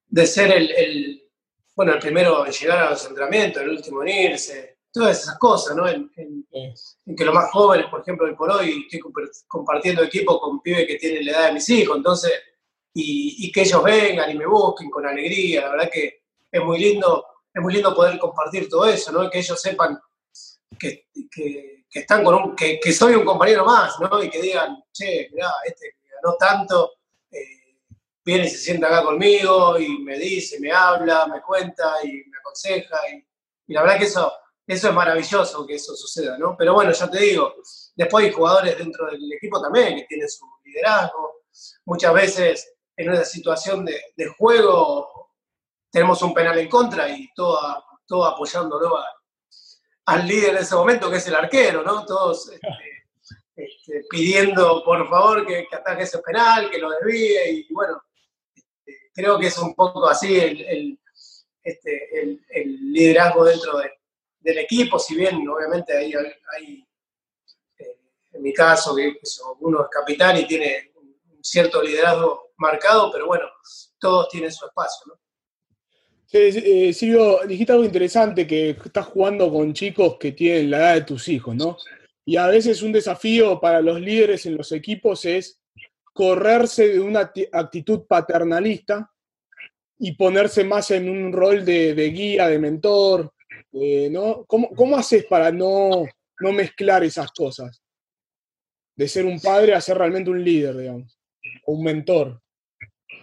[0.06, 1.30] de ser el,
[1.74, 5.76] bueno, el primero en llegar a los entrenamientos, el último en irse, todas esas cosas,
[5.76, 5.88] ¿no?
[5.88, 9.00] En, que los más jóvenes, por ejemplo, hoy por hoy estoy
[9.48, 12.32] compartiendo equipo con pibes que tienen la edad de mis hijos, entonces,
[12.94, 17.26] y, que ellos vengan y me busquen con alegría, la verdad que es muy lindo,
[17.52, 19.28] es muy lindo poder compartir todo eso, ¿no?
[19.28, 19.98] Que ellos sepan
[20.78, 24.22] que, que, están con un, que, que, soy un compañero más, ¿no?
[24.22, 26.92] Y que digan, che, mirá, este no tanto,
[27.30, 27.76] eh,
[28.24, 32.38] viene y se sienta acá conmigo y me dice, me habla, me cuenta y me
[32.38, 32.96] aconseja.
[33.12, 34.32] Y, la verdad que eso,
[34.66, 36.56] eso es maravilloso que eso suceda, ¿no?
[36.56, 37.54] Pero bueno, ya te digo,
[37.94, 41.42] después hay jugadores dentro del equipo también que tienen su liderazgo.
[41.84, 45.32] Muchas veces en una situación de, juego
[45.90, 48.98] tenemos un penal en contra y todo, todo apoyándolo
[50.06, 52.04] al líder en ese momento, que es el arquero, ¿no?
[52.04, 52.94] Todos este,
[53.56, 58.02] este, pidiendo, por favor, que, ataque ese penal, que lo desvíe, y bueno,
[58.54, 60.98] este, creo que es un poco así el,
[62.92, 63.78] liderazgo dentro
[64.44, 66.86] del equipo, si bien obviamente hay, hay
[67.78, 67.98] eh,
[68.32, 69.14] en mi caso, que,
[69.60, 73.46] uno es capitán y tiene un cierto liderazgo marcado, pero bueno,
[73.98, 75.14] todos tienen su espacio, ¿no?
[76.26, 81.02] Sí, Silvio, dijiste algo interesante, que estás jugando con chicos que tienen la edad de
[81.02, 81.76] tus hijos, ¿no?
[82.24, 85.60] Y a veces un desafío para los líderes en los equipos es
[86.12, 89.10] correrse de una actitud paternalista
[89.98, 93.33] y ponerse más en un rol de, guía, de mentor,
[94.10, 94.44] ¿no?
[94.46, 96.06] ¿Cómo, haces para no,
[96.40, 97.82] no mezclar esas cosas?
[98.96, 101.18] De ser un padre a ser realmente un líder, digamos,
[101.66, 102.40] o un mentor.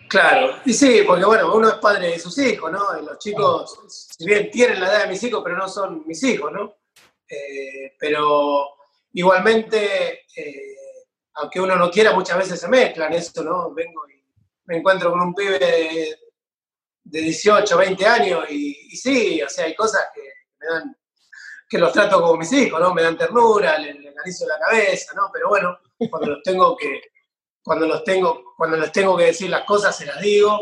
[0.09, 2.99] Claro, y sí, porque bueno, uno es padre de sus hijos, ¿no?
[3.01, 6.21] Y los chicos, si bien tienen la edad de mis hijos, pero no son mis
[6.23, 6.75] hijos, ¿no?
[7.29, 8.71] Eh, pero
[9.13, 10.75] igualmente, eh,
[11.35, 13.73] aunque uno no quiera, muchas veces se mezclan eso, ¿no?
[13.73, 14.21] Vengo y
[14.65, 16.17] me encuentro con un pibe de,
[17.03, 20.21] 18, 20 años y, sí, o sea, hay cosas que
[20.61, 20.97] me dan,
[21.67, 22.93] que los trato como mis hijos, ¿no?
[22.93, 25.29] Me dan ternura, les, les la cabeza, ¿no?
[25.33, 27.01] Pero bueno, cuando los tengo que
[27.63, 30.59] cuando los tengo, cuando les tengo que decir las cosas, se las digo,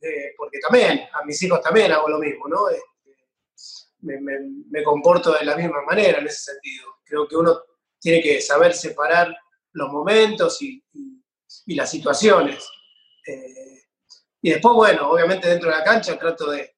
[0.00, 2.68] eh, porque también, a mis hijos también hago lo mismo, ¿no?
[2.68, 6.88] Este, me, comporto de la misma manera en ese sentido.
[7.04, 7.60] Creo que uno
[8.00, 9.34] tiene que saber separar
[9.72, 10.82] los momentos y,
[11.66, 12.66] las situaciones.
[13.26, 13.82] Eh,
[14.40, 16.76] y después, bueno, obviamente dentro de la cancha trato de,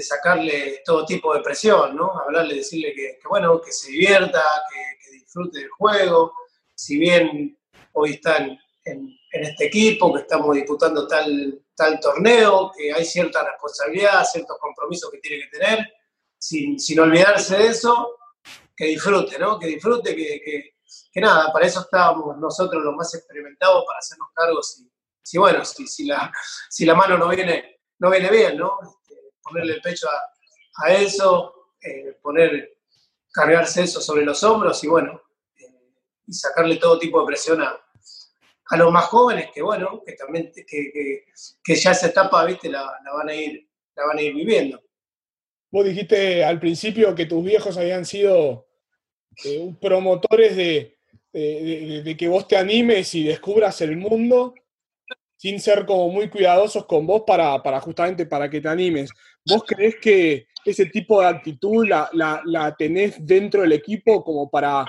[0.00, 2.12] sacarle todo tipo de presión, ¿no?
[2.18, 6.32] Hablarle, decirle que, bueno, que se divierta, que, que disfrute del juego.
[6.74, 7.56] Si bien
[7.92, 14.24] hoy están en, este equipo, que estamos disputando tal, tal torneo, que hay cierta responsabilidad,
[14.24, 15.92] ciertos compromisos que tiene que tener,
[16.38, 18.16] sin, olvidarse de eso,
[18.76, 19.58] que disfrute, ¿no?
[19.58, 20.74] Que disfrute, que,
[21.16, 24.90] nada, para eso estábamos nosotros los más experimentados para hacernos cargos y,
[25.22, 26.30] si bueno, si, si, la,
[26.68, 28.78] si la mano no viene, no viene bien, ¿no?
[29.44, 30.08] Ponerle el pecho
[30.76, 32.76] a, eso, eh, poner,
[33.32, 35.20] cargarse eso sobre los hombros y bueno,
[35.56, 35.92] eh,
[36.26, 37.78] y sacarle todo tipo de presión a,
[38.66, 41.24] a los más jóvenes que, bueno, que también, que,
[41.74, 44.82] ya esa etapa, viste, la, van a ir, la van a ir viviendo.
[45.70, 48.68] Vos dijiste al principio que tus viejos habían sido
[49.44, 50.96] eh, promotores de,
[51.32, 54.54] que vos te animes y descubras el mundo
[55.44, 59.10] sin ser como muy cuidadosos con vos para, para justamente para que te animes.
[59.44, 62.08] ¿Vos crees que ese tipo de actitud la,
[62.46, 64.86] la tenés dentro del equipo como para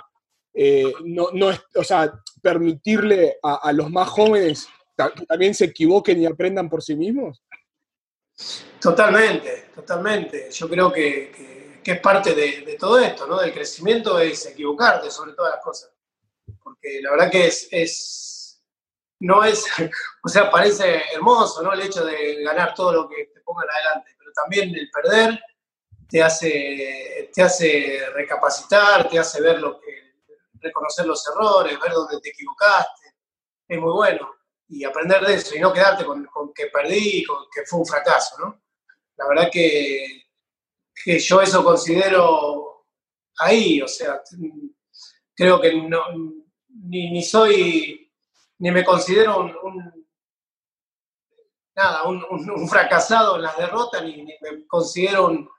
[0.54, 2.10] eh, no, no o sea,
[2.42, 7.44] permitirle a, los más jóvenes que también se equivoquen y aprendan por sí mismos?
[8.80, 10.50] Totalmente, totalmente.
[10.52, 13.42] Yo creo que, es parte de, todo esto, ¿no?
[13.42, 15.92] Del crecimiento es equivocarte sobre todas las cosas.
[16.64, 17.68] Porque la verdad que es,
[19.26, 19.66] no es,
[20.24, 21.74] o sea, parece hermoso, ¿no?
[21.74, 25.40] El hecho de ganar todo lo que te pongan adelante, pero también el perder
[26.08, 30.06] te hace, te hace recapacitar, te hace ver lo que,
[30.62, 33.16] reconocer los errores, ver dónde te equivocaste,
[33.68, 34.32] es muy bueno.
[34.68, 38.36] Y aprender de eso y no quedarte con, que perdí, con que fue un fracaso,
[38.40, 38.64] ¿no?
[39.16, 40.24] La verdad que,
[41.04, 42.88] que yo eso considero
[43.38, 44.22] ahí, o sea,
[45.36, 46.04] creo que no,
[46.68, 48.05] ni, soy,
[48.60, 50.08] ni me considero un,
[51.76, 55.50] nada, un, fracasado en las derrotas, ni me considero un,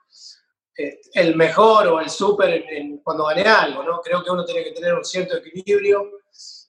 [0.77, 2.63] eh, el mejor o el súper
[3.03, 3.99] cuando gane algo, ¿no?
[3.99, 6.11] Creo que uno tiene que tener un cierto equilibrio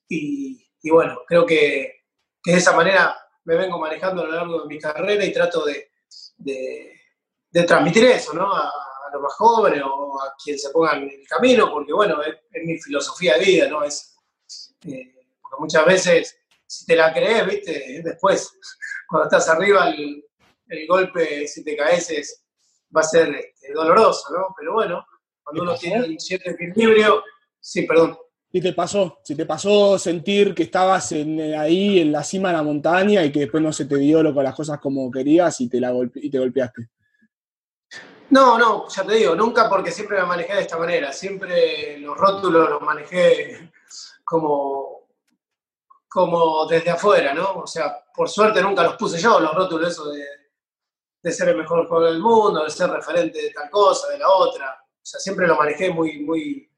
[0.09, 2.05] y, bueno, creo que,
[2.43, 3.15] de esa manera
[3.45, 5.91] me vengo manejando a lo largo de mi carrera y trato de,
[7.67, 8.51] transmitir eso, ¿no?
[8.51, 8.73] A,
[9.11, 12.79] los más jóvenes o a quien se ponga en el camino, porque bueno, es, mi
[12.79, 13.83] filosofía de vida, ¿no?
[13.83, 14.15] Es,
[14.87, 15.18] eh,
[15.51, 18.53] porque muchas veces, si te la crees, viste, después,
[19.09, 20.25] cuando estás arriba, el,
[20.69, 22.45] el golpe, si te caes, es
[22.95, 24.55] va a ser este, doloroso, ¿no?
[24.57, 25.07] Pero bueno,
[25.43, 27.23] cuando uno tiene un cierto equilibrio,
[27.61, 28.19] sí, perdón.
[28.51, 29.19] ¿Qué te pasó?
[29.23, 33.31] Si te pasó sentir que estabas eh, ahí en la cima de la montaña y
[33.31, 35.93] que después no se te dio lo con las cosas como querías y te, la
[36.15, 36.89] y te golpeaste.
[38.31, 41.13] No, no, ya te digo, nunca porque siempre me manejé de esta manera.
[41.13, 43.71] Siempre los rótulos los manejé
[44.25, 44.98] como,
[46.09, 47.59] como desde afuera, ¿no?
[47.59, 50.25] O sea, por suerte nunca los puse yo, los rótulos esos de,
[51.23, 54.29] de ser el mejor jugador del mundo, de ser referente de tal cosa, de la
[54.29, 54.79] otra.
[54.81, 56.71] O sea, siempre lo manejé muy, muy,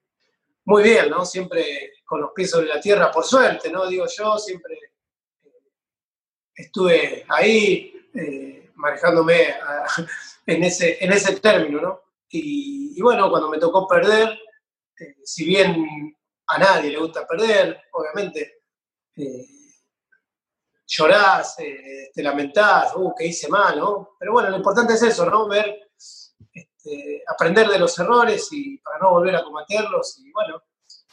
[0.65, 1.25] muy bien, ¿no?
[1.25, 3.87] Siempre con los pies sobre la tierra, por suerte, ¿no?
[3.87, 4.75] Digo yo, siempre
[5.45, 5.53] eh,
[6.55, 9.55] estuve ahí, eh, manejándome
[10.47, 12.03] en, ese, en ese término, ¿no?
[12.33, 14.39] Y, bueno, cuando me tocó perder,
[14.99, 16.17] eh, si bien
[16.47, 18.60] a nadie le gusta perder, obviamente,
[19.23, 19.47] eh,
[20.87, 24.11] llorás, te lamentás, uh, que hice mal, ¿no?
[24.19, 25.49] Pero bueno, lo importante es eso, ¿no?
[25.49, 25.91] Ver,
[26.53, 30.63] este, aprender de los errores y para no volver a cometerlos y bueno,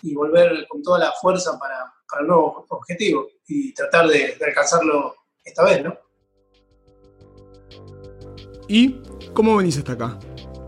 [0.02, 4.46] y volver con toda la fuerza para, para el nuevo objetivo y tratar de, de
[4.46, 5.98] alcanzarlo esta vez, ¿no?
[8.67, 9.02] ¿Y
[9.34, 10.20] cómo venís hasta acá?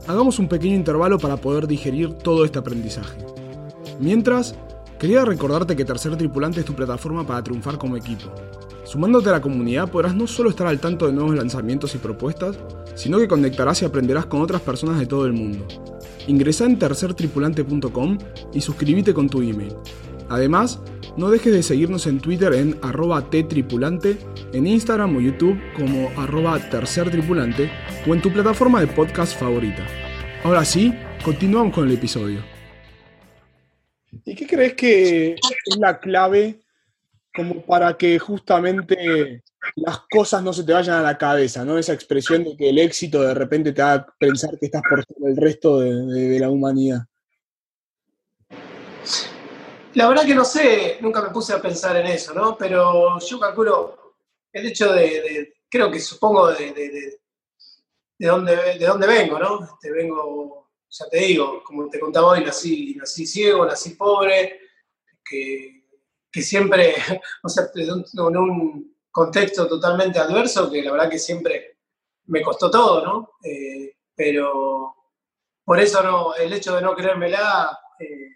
[0.08, 3.18] Hagamos un pequeño intervalo para poder digerir todo este aprendizaje.
[4.00, 4.56] Mientras,
[5.00, 8.32] quería recordarte que Tercer Tripulante es tu plataforma para triunfar como equipo.
[8.84, 12.58] Sumándote a la comunidad podrás no solo estar al tanto de nuevos lanzamientos y propuestas,
[12.96, 15.66] sino que conectarás y aprenderás con otras personas de todo el mundo.
[16.28, 18.18] Ingresa en tercertripulante.com
[18.54, 19.76] y suscríbete con tu email.
[20.28, 20.80] Además,
[21.18, 24.18] no dejes de seguirnos en Twitter en arroba ttripulante,
[24.54, 27.72] en Instagram o YouTube como arroba tercertripulante
[28.08, 29.86] o en tu plataforma de podcast favorita.
[30.44, 32.59] Ahora sí, continuamos con el episodio.
[34.26, 36.60] ¿Y qué crees que es la clave
[37.34, 39.44] como para que justamente
[39.76, 41.78] las cosas no se te vayan a la cabeza, ¿no?
[41.78, 45.38] Esa expresión de que el éxito de repente te haga pensar que estás por el
[45.38, 47.02] resto de la humanidad.
[49.96, 52.56] La verdad que no sé, nunca me puse a pensar en eso, ¿no?
[52.58, 54.16] Pero yo calculo
[54.54, 57.20] el hecho de, creo que supongo de, de,
[58.18, 59.60] de, dónde, de dónde vengo, ¿no?
[59.60, 64.60] Te este, vengo, ya te digo, como te contaba hoy, nací, nací ciego, nací pobre,
[65.24, 65.86] que,
[66.32, 66.96] que siempre,
[67.44, 71.78] o sea, en un contexto totalmente adverso, que la verdad que siempre
[72.26, 73.32] me costó todo, ¿no?
[73.44, 74.96] Eh, pero
[75.64, 77.80] por eso no, el hecho de no creérmela...
[78.00, 78.36] Eh,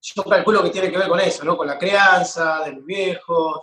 [0.00, 1.56] yo calculo que tiene que ver con eso, ¿no?
[1.56, 3.60] Con la crianza de los viejos,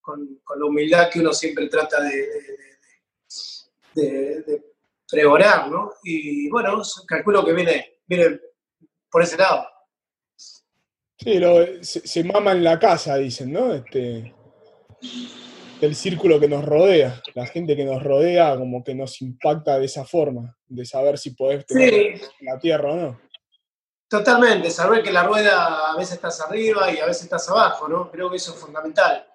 [0.00, 2.28] con, la humildad que uno siempre trata de,
[5.10, 5.92] pregonar, ¿no?
[6.02, 8.40] Y bueno, calculo que viene, viene
[9.10, 9.66] por ese lado.
[11.18, 11.40] Sí,
[11.82, 13.72] se, mama en la casa, dicen, ¿no?
[13.72, 14.34] Este,
[15.80, 19.86] el círculo que nos rodea, la gente que nos rodea como que nos impacta de
[19.86, 23.20] esa forma, de saber si podés tener la tierra o no.
[24.08, 28.10] Totalmente, saber que la rueda a veces estás arriba y a veces estás abajo, ¿no?
[28.10, 29.26] Creo que eso es fundamental.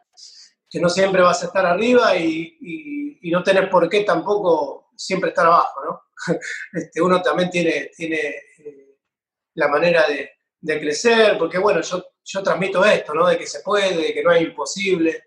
[0.69, 5.45] Que no siempre vas a estar arriba y, no tenés por qué tampoco siempre estar
[5.45, 6.01] abajo, ¿no?
[6.73, 8.19] Este, uno también tiene, tiene
[8.59, 8.97] eh,
[9.55, 10.29] la manera de,
[10.79, 13.27] crecer, porque bueno, yo, yo transmito esto, ¿no?
[13.27, 15.23] De que se puede, de que no hay imposible,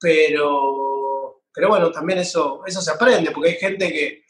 [0.00, 4.24] pero, pero bueno, también eso, eso se aprende, porque hay gente que,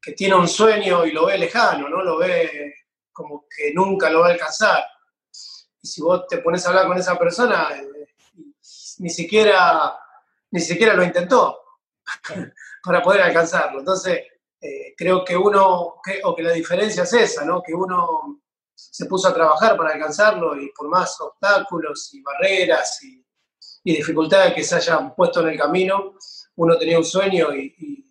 [0.00, 2.02] que tiene un sueño y lo ve lejano, ¿no?
[2.02, 2.74] Lo ve
[3.12, 4.84] como que nunca lo va a alcanzar.
[5.82, 8.14] Y si vos te pones a hablar con esa persona, eh,
[8.98, 9.98] ni, siquiera,
[10.52, 11.60] ni siquiera lo intentó
[12.82, 13.80] para poder alcanzarlo.
[13.80, 14.22] Entonces,
[14.60, 17.62] eh, creo que uno, o que la diferencia es esa, ¿no?
[17.62, 18.42] que uno
[18.74, 23.16] se puso a trabajar para alcanzarlo y por más obstáculos y barreras y,
[23.82, 26.14] dificultades que se hayan puesto en el camino,
[26.56, 28.06] uno tenía un sueño y,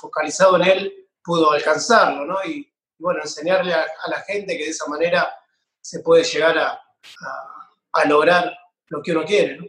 [0.00, 2.36] focalizado en él pudo alcanzarlo, ¿no?
[2.44, 5.34] Y, bueno, enseñarle a, la gente que de esa manera
[5.80, 6.80] se puede llegar a,
[8.06, 8.56] lograr
[8.88, 9.56] lo que uno quiere.
[9.56, 9.66] ¿no?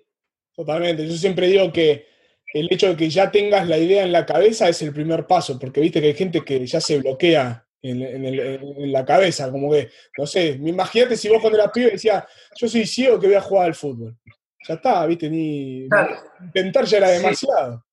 [0.54, 2.11] Totalmente, yo siempre digo que
[2.54, 5.58] el hecho de que ya tengas la idea en la cabeza es el primer paso,
[5.58, 10.28] porque viste que hay gente que ya se bloquea en, la cabeza, como que, no
[10.28, 12.24] sé, imagínate si vos cuando eras pibe decías,
[12.56, 14.16] yo soy ciego que voy a jugar al fútbol.
[14.68, 15.88] Ya está, viste, ni
[16.42, 17.84] intentar ya era demasiado.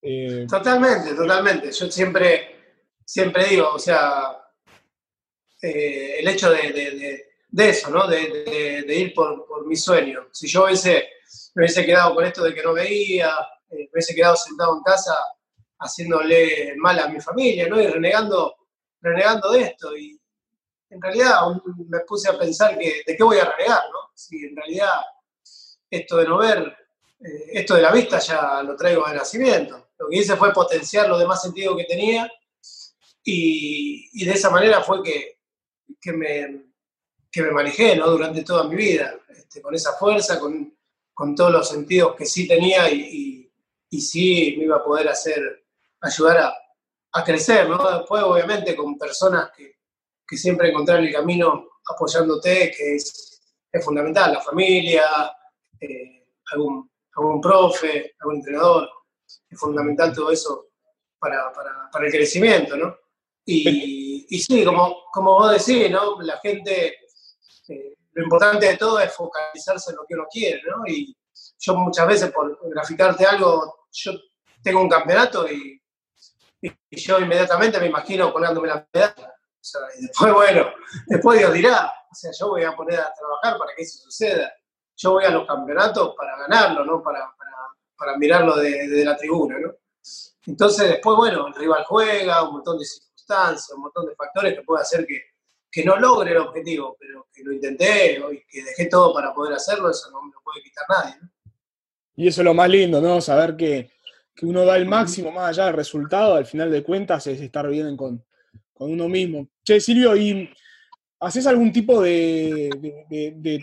[0.00, 1.70] Eh, totalmente, totalmente.
[1.70, 2.56] Yo siempre,
[3.04, 4.38] siempre digo, o sea,
[5.60, 8.06] eh, el hecho de, eso, ¿no?
[8.06, 10.28] De, ir por, mi sueño.
[10.32, 11.08] Si yo hubiese,
[11.54, 13.34] me hubiese quedado con esto de que no veía,
[13.74, 15.16] eh, me hubiese quedado sentado en casa
[15.78, 17.80] haciéndole mal a mi familia, ¿no?
[17.80, 18.54] Y renegando,
[19.00, 19.96] renegando de esto.
[19.96, 20.20] Y
[20.90, 21.40] en realidad
[21.88, 24.10] me puse a pensar que de qué voy a renegar, ¿no?
[24.14, 24.92] Si en realidad
[25.90, 26.76] esto de no ver,
[27.20, 29.88] eh, esto de la vista ya lo traigo de nacimiento.
[29.98, 32.30] Lo que hice fue potenciar los demás sentidos que tenía
[33.22, 35.38] y, y de esa manera fue que,
[36.00, 36.66] que me,
[37.30, 38.08] que me manejé ¿no?
[38.10, 40.76] durante toda mi vida, este, con esa fuerza, con,
[41.12, 43.43] con, todos los sentidos que sí tenía y, y,
[44.00, 45.64] sí me iba a poder hacer,
[46.00, 46.54] ayudar a,
[47.12, 47.98] a, crecer, ¿no?
[47.98, 49.76] Después, obviamente, con personas que,
[50.26, 53.40] que siempre encontrar el camino apoyándote, que es,
[53.70, 55.02] es fundamental, la familia,
[55.80, 58.88] eh, algún, algún profe, algún entrenador,
[59.48, 60.68] es fundamental todo eso
[61.18, 62.96] para, para, para el crecimiento, ¿no?
[63.46, 66.20] Y, y, sí, como, como vos decís, ¿no?
[66.22, 66.96] La gente,
[67.68, 70.86] eh, lo importante de todo es focalizarse en lo que uno quiere, ¿no?
[70.86, 71.14] Y
[71.64, 74.12] yo muchas veces por graficarte algo, yo
[74.62, 75.80] tengo un campeonato y,
[76.90, 79.34] yo inmediatamente me imagino colgándome la medalla.
[79.98, 80.72] y después, bueno,
[81.06, 84.50] después Dios dirá, o sea, yo voy a poner a trabajar para que eso suceda.
[84.96, 87.34] Yo voy a los campeonatos para ganarlo, no para,
[87.98, 89.74] para, mirarlo de, la tribuna, ¿no?
[90.46, 94.62] Entonces, después, bueno, el rival juega, un montón de circunstancias, un montón de factores que
[94.62, 95.20] puede hacer que,
[95.70, 99.54] que no logre el objetivo, pero que lo intenté y que dejé todo para poder
[99.54, 101.16] hacerlo, eso no me lo puede quitar nadie.
[101.20, 101.33] ¿no?
[102.16, 103.20] Y eso es lo más lindo, ¿no?
[103.20, 103.90] Saber que,
[104.42, 107.96] uno da el máximo más allá del resultado, al final de cuentas es estar bien
[107.96, 108.24] con,
[108.78, 109.48] uno mismo.
[109.64, 110.50] Che, Silvio, ¿y
[111.20, 112.70] haces algún tipo de,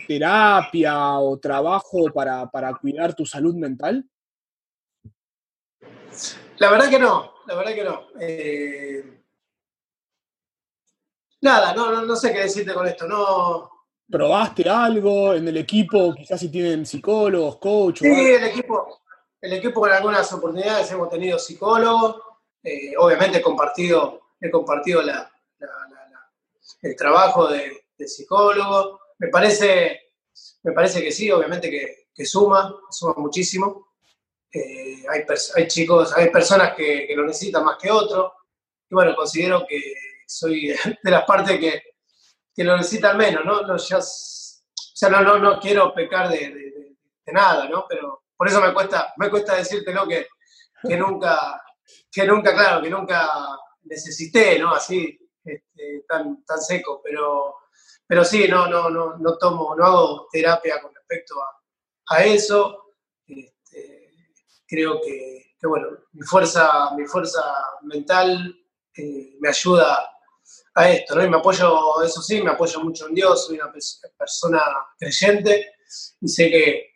[0.06, 2.48] terapia o trabajo para,
[2.80, 4.04] cuidar tu salud mental?
[6.58, 8.06] La verdad que no, la verdad que no.
[8.20, 9.22] Eh,
[11.40, 13.06] nada, no, no, sé qué decirte con esto.
[13.06, 13.71] No,
[14.12, 16.14] ¿Probaste algo en el equipo?
[16.14, 18.00] Quizás si tienen psicólogos, coach.
[18.00, 19.00] Sí, el equipo,
[19.40, 22.16] el equipo con algunas oportunidades hemos tenido psicólogos.
[22.62, 25.00] Eh, obviamente he compartido, he compartido
[26.82, 29.00] el trabajo de, psicólogo.
[29.18, 30.12] Me parece,
[30.64, 33.94] me parece que sí, obviamente que, suma, suma muchísimo.
[34.52, 35.24] Eh, hay,
[35.56, 38.30] hay, chicos, hay personas que, que, lo necesitan más que otros.
[38.90, 39.80] Y bueno, considero que
[40.26, 40.66] soy
[41.02, 41.91] de las partes que,
[42.54, 43.62] que lo necesitan menos, ¿no?
[43.62, 46.96] no o sea, no, no, no quiero pecar de,
[47.26, 47.86] nada, ¿no?
[47.88, 50.28] Pero por eso me cuesta, me cuesta decírtelo que,
[50.86, 51.62] que nunca,
[52.10, 53.28] que nunca, claro, que nunca
[53.84, 54.74] necesité, ¿no?
[54.74, 57.56] Así, este, tan, tan seco, pero,
[58.06, 62.94] pero sí, no, no, no, no tomo, no hago terapia con respecto a, a eso.
[63.26, 64.10] Este,
[64.66, 67.42] creo que, que, bueno, mi fuerza, mi fuerza
[67.82, 68.54] mental
[68.94, 70.11] eh, me ayuda
[70.74, 71.24] a esto, ¿no?
[71.24, 73.72] Y me apoyo, eso sí, me apoyo mucho en Dios, soy una
[74.16, 74.62] persona
[74.98, 75.74] creyente
[76.20, 76.86] y sé que,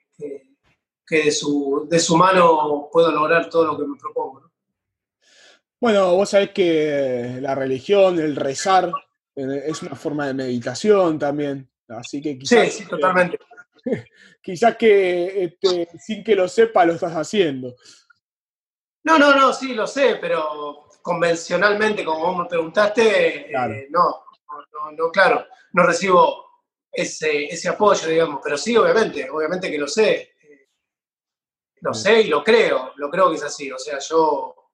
[1.07, 4.51] que, de, su, de, su, mano puedo lograr todo lo que me propongo.
[5.81, 8.91] Bueno, vos sabés que la religión, el rezar,
[9.35, 12.73] eh, es una forma de meditación también, así que quizás...
[12.73, 13.39] Sí, sí, totalmente.
[14.43, 17.77] quizás que este, sin que lo sepa lo estás haciendo.
[19.05, 24.25] No, no, no, sí, lo sé, pero convencionalmente, como vos me preguntaste, eh, no,
[24.99, 30.35] no, claro, no recibo ese, ese, apoyo, digamos, pero sí, obviamente, obviamente que lo sé.
[30.43, 30.69] Eh,
[31.83, 33.71] lo sé y lo creo, lo creo que es así.
[33.71, 34.73] O sea, yo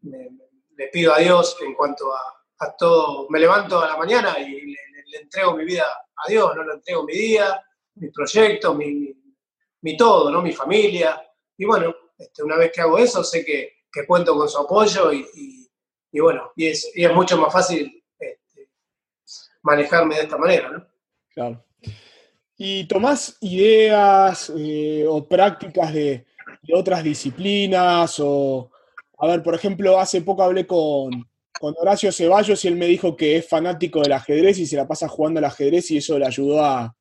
[0.00, 4.78] le pido a Dios en cuanto a, todo, me levanto a la mañana y le,
[5.20, 5.84] entrego mi vida
[6.16, 7.62] a Dios, no le entrego mi día,
[7.96, 9.14] mi proyecto, mi,
[9.82, 10.40] mi, todo, ¿no?
[10.40, 11.22] mi familia.
[11.58, 15.12] Y bueno, este, una vez que hago eso, sé que, que cuento con su apoyo
[15.12, 15.26] y
[15.63, 15.63] y
[16.20, 18.68] bueno, y es, es mucho más fácil este,
[19.62, 20.86] manejarme de esta manera, ¿no?
[21.34, 21.64] Claro.
[22.56, 26.26] ¿Y tomás ideas eh, o prácticas de,
[26.72, 28.16] otras disciplinas?
[28.20, 28.70] O,
[29.18, 31.28] a ver, por ejemplo, hace poco hablé con,
[31.60, 35.08] Horacio Ceballos y él me dijo que es fanático del ajedrez y se la pasa
[35.08, 36.94] jugando al ajedrez y eso le ayudó a,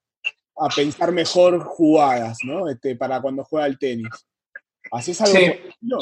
[0.76, 2.70] pensar mejor jugadas, ¿no?
[2.70, 4.08] Este, para cuando juega al tenis.
[4.92, 5.38] ¿Haces algo?
[5.38, 5.52] Sí.
[5.82, 5.98] No.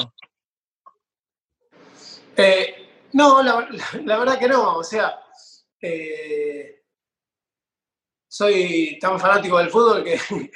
[2.36, 2.74] Eh,
[3.12, 4.78] no, la, verdad que no.
[4.78, 5.20] O sea,
[5.80, 6.84] eh,
[8.28, 10.18] soy tan fanático del fútbol que.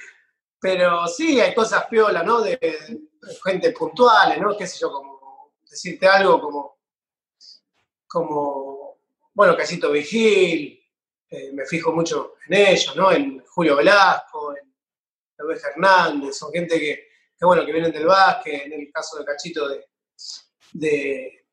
[0.58, 2.40] Pero sí, hay cosas piolas, ¿no?
[2.40, 2.58] De,
[3.44, 4.56] gente puntual, ¿no?
[4.56, 6.78] Qué sé yo, como decirte algo como.
[8.06, 8.98] Como.
[9.34, 10.82] Bueno, Casito Vigil,
[11.28, 13.12] eh, me fijo mucho en ellos, ¿no?
[13.12, 14.72] En Julio Velasco, en
[15.38, 17.08] Luis Hernández, son gente que,
[17.42, 19.68] bueno, que vienen del básquet, en el caso de Cachito
[20.72, 21.45] de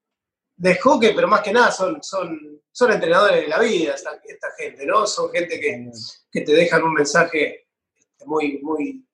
[0.55, 4.19] de hockey, pero más que nada son, son, son entrenadores de la vida esta,
[4.57, 5.05] gente, ¿no?
[5.07, 5.91] Son gente que,
[6.31, 9.05] que, te dejan un mensaje este, muy, muy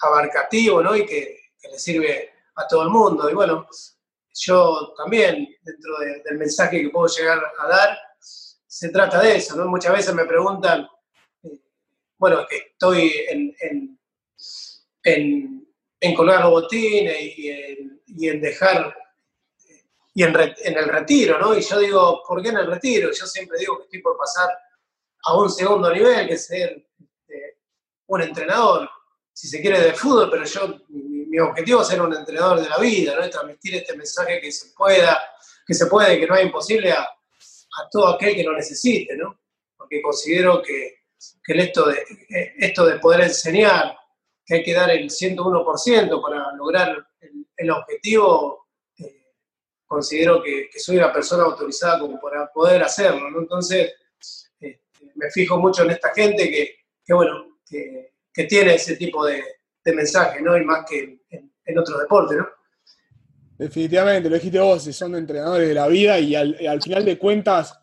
[0.00, 0.96] abarcativo, ¿no?
[0.96, 3.28] Y que, le sirve a todo el mundo.
[3.28, 3.68] Y bueno,
[4.34, 9.66] yo también, dentro del mensaje que puedo llegar a dar, se trata de eso, ¿no?
[9.66, 10.88] Muchas veces me preguntan,
[11.42, 11.60] eh,
[12.16, 13.98] bueno, que estoy en, en,
[15.02, 15.68] en,
[16.00, 18.94] en colgar los botines y y en dejar
[20.20, 20.36] y en,
[20.76, 21.56] el retiro, ¿no?
[21.56, 23.10] Y yo digo, ¿por qué en el retiro?
[23.10, 24.50] Yo siempre digo que estoy por pasar
[25.22, 27.60] a un segundo nivel, que es ser este,
[28.06, 28.90] un entrenador,
[29.32, 32.76] si se quiere, de fútbol, pero yo, mi, objetivo es ser un entrenador de la
[32.76, 33.30] vida, ¿no?
[33.30, 35.18] transmitir este mensaje que se pueda,
[35.66, 37.08] que se puede, que no es imposible a,
[37.90, 39.40] todo aquel que lo necesite, ¿no?
[39.74, 40.98] Porque considero que,
[41.46, 42.04] esto, de,
[42.58, 43.96] esto de poder enseñar,
[44.44, 47.06] que hay que dar el 101% para lograr
[47.56, 48.59] el objetivo,
[49.90, 53.40] considero que, soy una persona autorizada como para poder hacerlo, ¿no?
[53.40, 54.82] Entonces, este,
[55.16, 58.12] me fijo mucho en esta gente que, bueno, que,
[58.48, 59.42] tiene ese tipo de,
[59.92, 60.56] mensaje, ¿no?
[60.56, 62.48] Y más que en, otros deportes, ¿no?
[63.58, 67.76] Definitivamente, lo dijiste vos, son entrenadores de la vida y al, final de cuentas,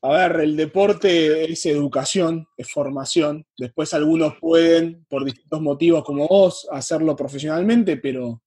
[0.00, 3.44] a ver, el deporte es educación, es formación.
[3.58, 8.40] Después algunos pueden, por distintos motivos como vos, hacerlo profesionalmente, pero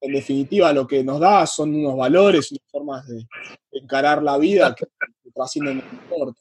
[0.00, 3.26] en definitiva lo que nos da son unos valores, unas formas de
[3.72, 4.86] encarar la vida que
[5.34, 6.40] trascienden el deporte.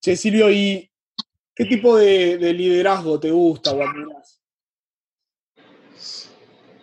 [0.00, 0.90] Che, Silvio, ¿y
[1.54, 4.40] qué tipo de, liderazgo te gusta o admiras?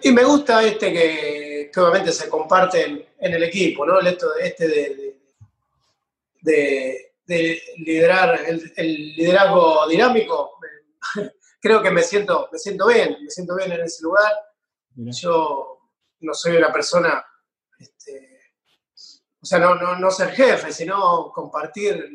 [0.04, 4.00] Y me gusta este que, obviamente se comparte en, el equipo, ¿no?
[4.00, 4.68] El esto, este
[6.42, 8.40] de, de, liderar,
[8.76, 10.60] el, liderazgo dinámico.
[11.62, 14.32] Creo que me siento, me siento bien, me siento bien en ese lugar.
[14.96, 15.77] Yo
[16.20, 17.26] no soy una persona,
[17.80, 18.40] este,
[19.42, 22.10] o sea, no, no, no, ser jefe, sino compartir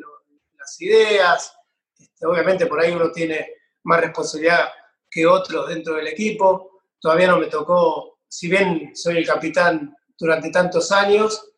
[0.58, 1.54] las ideas.
[1.98, 3.52] Este, obviamente por ahí uno tiene
[3.84, 4.68] más responsabilidad
[5.10, 6.72] que otros dentro del equipo
[7.02, 11.52] todavía no me tocó, si bien soy el capitán durante tantos años,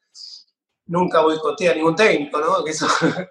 [0.87, 2.65] nunca boicoteé a ningún técnico, ¿no?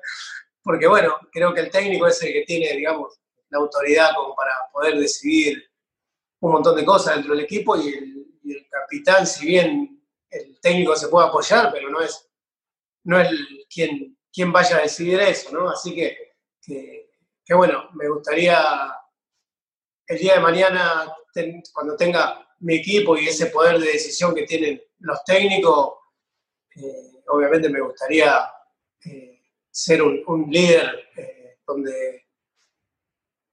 [0.64, 4.51] porque bueno, creo que el técnico es el que tiene, digamos, la autoridad como para
[4.72, 5.64] poder decidir
[6.39, 8.12] un montón de cosas dentro del equipo y el,
[8.69, 12.29] capitán, si bien el técnico se puede apoyar, pero no es,
[13.03, 13.29] no es
[13.69, 15.69] quien, quien vaya a decidir eso, ¿no?
[15.69, 16.33] Así que,
[16.65, 18.61] que bueno, me gustaría
[20.07, 21.13] el día de mañana
[21.73, 25.95] cuando tenga mi equipo y ese poder de decisión que tienen los técnicos,
[26.75, 28.49] eh, obviamente me gustaría
[29.05, 32.27] eh, ser un, líder eh, donde,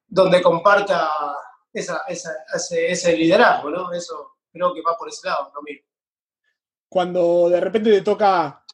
[0.07, 1.11] donde comparta
[1.72, 3.93] ese, liderazgo, ¿no?
[3.93, 5.61] Eso creo que va por ese lado, ¿no?
[6.88, 8.64] Cuando de repente te toca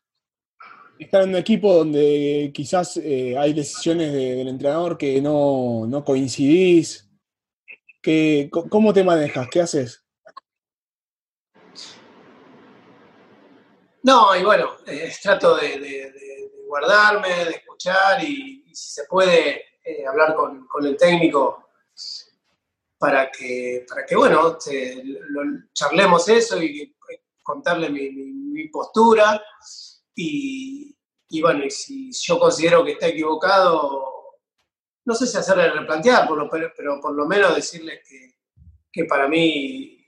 [0.98, 7.06] estar en un equipo donde quizás hay decisiones del entrenador que no, no coincidís,
[8.50, 9.48] ¿Cómo te manejas?
[9.50, 10.04] ¿Qué haces?
[14.02, 16.12] No, y bueno, eh, trato de,
[16.68, 21.70] guardarme, de escuchar y, si se puede eh, hablar con, el técnico
[23.06, 24.58] para que, para que bueno,
[25.72, 26.92] charlemos eso y
[27.40, 29.40] contarle mi, postura.
[30.12, 30.92] Y,
[31.28, 34.40] y, bueno, y si yo considero que está equivocado,
[35.04, 36.28] no sé si hacerle replantear,
[36.76, 38.00] pero, por lo menos decirles
[38.92, 40.04] que, para mí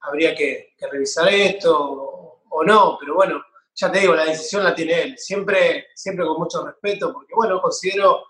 [0.00, 3.42] habría que, revisar esto o, no, pero bueno,
[3.74, 7.62] ya te digo, la decisión la tiene él, siempre, siempre con mucho respeto, porque bueno,
[7.62, 8.26] considero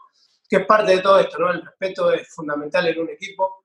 [0.48, 1.50] que es parte de todo esto, ¿no?
[1.50, 3.64] El respeto es fundamental en un equipo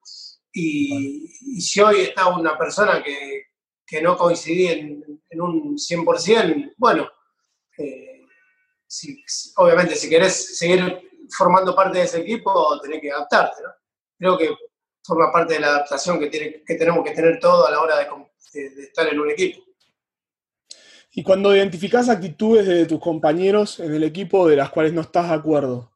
[0.60, 5.04] y, si hoy está una persona que, no coincidí en,
[5.40, 7.08] un 100%, bueno,
[7.78, 8.26] eh,
[9.58, 13.62] obviamente si querés seguir formando parte de ese equipo, tenés que adaptarte.
[14.18, 14.50] Creo que
[15.04, 17.98] forma parte de la adaptación que, tiene, que tenemos que tener todo a la hora
[17.98, 19.64] de, estar en un equipo.
[21.12, 25.30] Y cuando identificás actitudes de tus compañeros en el equipo de las cuales no estás
[25.30, 25.92] de acuerdo,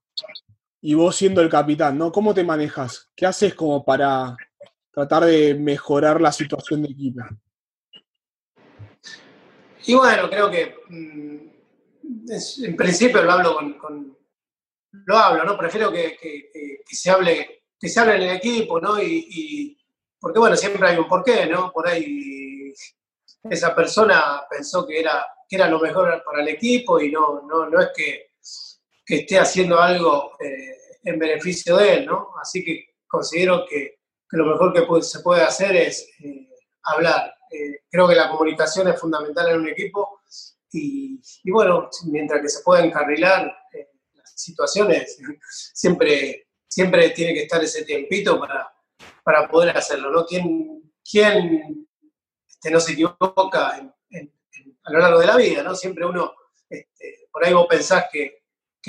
[0.82, 2.12] y vos siendo el capitán, ¿no?
[2.12, 3.12] ¿Cómo te manejas?
[3.16, 4.36] ¿Qué haces como para
[4.92, 7.22] tratar de mejorar la situación de equipo?
[9.86, 11.52] Y bueno, creo que mm,
[12.64, 14.18] en principio lo hablo con,
[14.92, 15.58] lo hablo, ¿no?
[15.58, 16.18] Prefiero que,
[16.86, 19.02] se hable, que se hable en el equipo, ¿no?
[19.02, 19.78] Y,
[20.20, 21.72] porque bueno, siempre hay un porqué, ¿no?
[21.72, 22.74] Por ahí
[23.44, 27.68] esa persona pensó que era, que era lo mejor para el equipo y no, no,
[27.70, 28.32] no es que,
[29.04, 30.74] esté haciendo algo eh,
[31.04, 32.30] en beneficio de él, ¿no?
[32.42, 34.01] Así que considero que,
[34.32, 36.50] lo mejor que se puede hacer es eh,
[36.84, 37.34] hablar.
[37.52, 40.22] Eh, creo que la comunicación es fundamental en un equipo
[40.74, 41.20] y,
[41.52, 43.54] bueno, mientras que se pueda encarrilar
[44.24, 45.18] situaciones,
[45.74, 48.72] siempre, siempre tiene que estar ese tiempito para,
[49.24, 50.26] para poder hacerlo, ¿no?
[50.26, 51.88] ¿Quién, quién
[52.48, 53.92] este, no se equivoca
[54.84, 55.76] a lo largo de la vida, ¿no?
[55.76, 56.34] Siempre uno,
[56.70, 58.42] este, por ahí vos pensás que,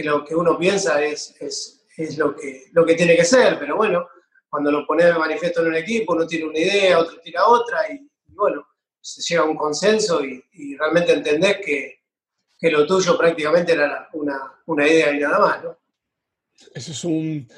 [0.02, 4.08] lo que uno piensa es, es, lo, que, lo que tiene que ser, pero bueno,
[4.52, 7.90] cuando lo pones de manifiesto en un equipo, uno tiene una idea, otro tira otra,
[7.90, 8.66] y, bueno,
[9.00, 12.02] se llega a un consenso y, y realmente entendés que,
[12.58, 15.78] que lo tuyo prácticamente era una, idea y nada más, ¿no?
[16.74, 17.48] Eso es un,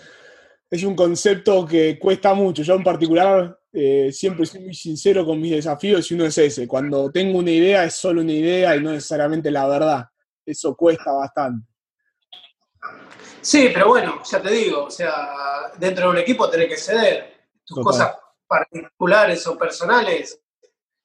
[0.70, 2.62] es un concepto que cuesta mucho.
[2.62, 6.68] Yo en particular eh, siempre soy muy sincero con mis desafíos y uno es ese.
[6.68, 10.04] Cuando tengo una idea es solo una idea y no necesariamente la verdad.
[10.46, 11.73] Eso cuesta bastante.
[13.44, 17.50] Sí, pero bueno, ya te digo, o sea, dentro de un equipo tenés que ceder.
[17.62, 18.16] Tus cosas
[18.46, 20.40] particulares o personales,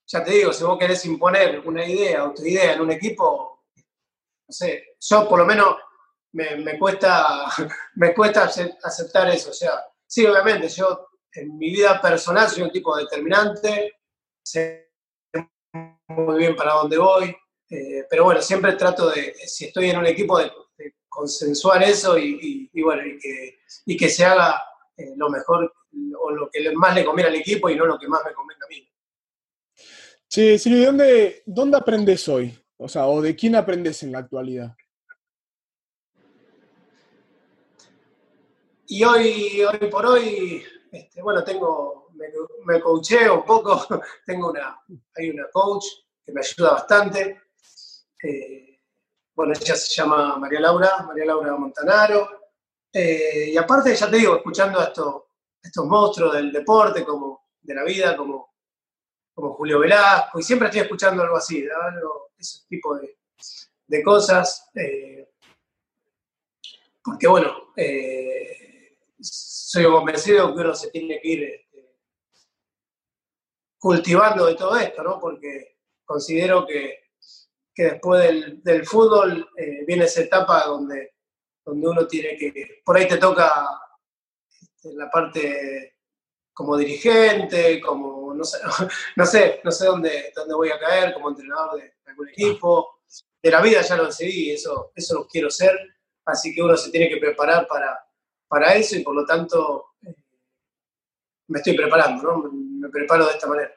[0.08, 3.66] ya te digo, si vos querés imponer una idea o tu idea en un equipo,
[3.76, 5.76] no sé, yo por lo menos
[6.32, 7.46] me, cuesta,
[7.96, 8.46] me cuesta
[8.84, 9.50] aceptar eso.
[9.50, 9.74] O sea,
[10.08, 14.00] sí, obviamente, yo en mi vida personal soy un tipo determinante,
[14.42, 14.94] sé
[16.08, 17.36] muy bien para dónde voy.
[17.70, 20.50] Eh, pero bueno, siempre trato de, si estoy en un equipo, de,
[21.10, 24.62] consensuar eso y, bueno, y que, y que se haga
[24.96, 25.74] eh, lo mejor
[26.20, 28.64] o lo que más le conviene al equipo y no lo que más me conviene
[28.64, 28.90] a mí.
[30.28, 32.58] Sí, Silvio, ¿dónde, ¿dónde aprendes hoy?
[32.78, 34.76] O sea, ¿o de quién aprendes en la actualidad?
[38.88, 42.28] Y hoy, hoy por hoy, este, bueno, tengo, me,
[42.66, 43.86] me coacheo un poco,
[44.26, 44.80] tengo una,
[45.16, 45.86] hay una coach
[46.26, 47.42] que me ayuda bastante.
[48.24, 48.69] Eh,
[49.40, 52.52] bueno, ella se llama María Laura, María Laura Montanaro.
[52.92, 55.24] Eh, y aparte, ya te digo, escuchando a estos,
[55.64, 58.56] estos monstruos del deporte, como de la vida, como,
[59.34, 63.18] como Julio Velasco, y siempre estoy escuchando algo así, algo, ese tipo de,
[63.88, 64.70] de cosas.
[64.76, 65.30] Eh,
[67.02, 67.72] porque bueno,
[69.22, 71.96] soy convencido que uno se tiene que ir este,
[73.78, 75.18] cultivando de todo esto, ¿no?
[75.18, 77.09] Porque considero que,
[77.84, 81.14] después del, fútbol eh, viene esa etapa donde,
[81.66, 83.68] donde uno tiene que, por ahí te toca
[84.50, 85.98] este, la parte
[86.54, 88.58] como dirigente, como, no sé,
[89.16, 93.00] no sé, no sé dónde, dónde voy a caer como entrenador de algún equipo.
[93.42, 95.72] De la vida ya lo decidí, eso, eso lo quiero ser,
[96.26, 97.98] así que uno se tiene que preparar para,
[98.50, 100.14] para eso y por lo tanto eh,
[101.48, 102.52] me estoy preparando, ¿no?
[102.52, 103.72] Me, preparo de esta manera.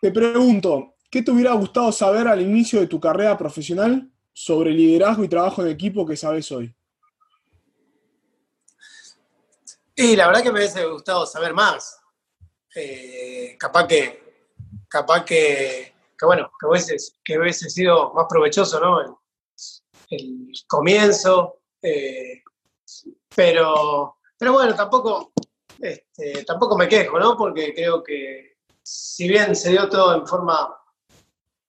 [0.00, 5.24] Te pregunto, ¿qué te hubiera gustado saber al inicio de tu carrera profesional sobre liderazgo
[5.24, 6.76] y trabajo en equipo que sabes hoy?
[9.94, 11.98] Y la verdad que me hubiese gustado saber más.
[12.74, 14.50] Eh, capaz que,
[14.90, 19.22] capaz que, bueno, que hubiese, sido más provechoso, ¿no?
[20.10, 22.42] El, comienzo, eh,
[23.34, 25.32] pero, pero bueno, tampoco,
[25.80, 27.38] este, tampoco me quejo, ¿no?
[27.38, 30.76] Porque creo que si bien se dio todo en forma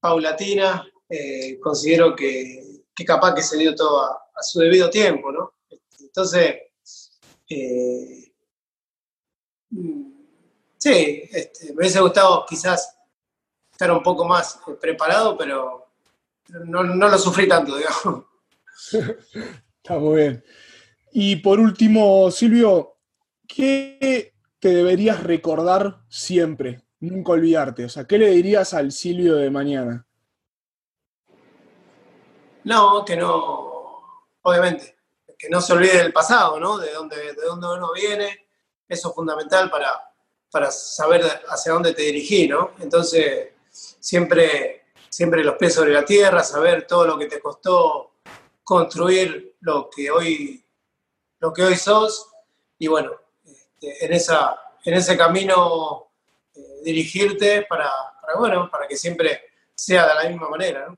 [0.08, 5.54] paulatina, eh, considero que, capaz que se dio todo a, su debido tiempo, ¿no?
[6.00, 6.56] Entonces,
[7.50, 8.32] eh,
[10.78, 12.98] sí, este, me hubiese gustado quizás
[13.72, 15.92] estar un poco más eh, preparado, pero
[16.66, 18.26] no, no lo sufrí tanto, digamos.
[19.84, 20.44] Está muy bien.
[21.12, 22.98] Y por último, Silvio,
[23.48, 26.87] ¿qué te deberías recordar siempre?
[27.00, 27.86] Nunca olvidarte.
[27.86, 30.06] O sea, ¿qué le dirías al Silvio de mañana?
[32.64, 34.98] No, que no, obviamente,
[35.38, 36.78] que no se olvide del pasado, ¿no?
[36.78, 38.48] De dónde, de dónde uno viene.
[38.88, 39.92] Eso es fundamental para,
[40.52, 42.72] para saber hacia dónde te dirigí, ¿no?
[42.80, 48.14] Entonces, siempre, siempre los pies sobre la tierra, saber todo lo que te costó
[48.64, 50.64] construir lo que hoy
[51.40, 52.30] lo que hoy sos
[52.80, 53.12] y bueno,
[53.46, 56.07] este, en, esa, en ese camino
[56.58, 57.90] eh, dirigirte para,
[58.38, 59.42] bueno, para que siempre
[59.76, 60.94] sea de la misma manera.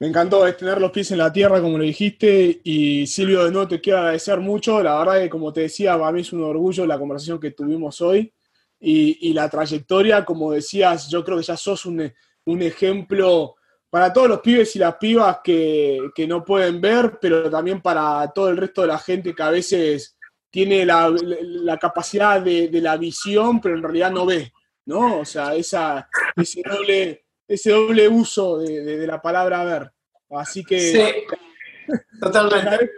[0.00, 3.66] Me encantó tener los pies en la tierra, como lo dijiste, y Silvio, de nuevo
[3.66, 4.80] te quiero agradecer mucho.
[4.80, 8.00] La verdad que, como te decía, para mí es un orgullo la conversación que tuvimos
[8.00, 8.32] hoy
[8.80, 12.12] y, la trayectoria, como decías, yo creo que ya sos un,
[12.44, 13.56] un ejemplo
[13.90, 18.50] para todos los pibes y las pibas que, no pueden ver, pero también para todo
[18.50, 20.17] el resto de la gente que a veces
[20.50, 24.52] tiene la, capacidad de, la visión, pero en realidad no ve,
[24.86, 25.20] ¿no?
[25.20, 29.92] O sea, esa, ese, doble, ese doble uso de, la palabra ver.
[30.30, 30.80] Así que...
[30.80, 32.90] Sí, totalmente.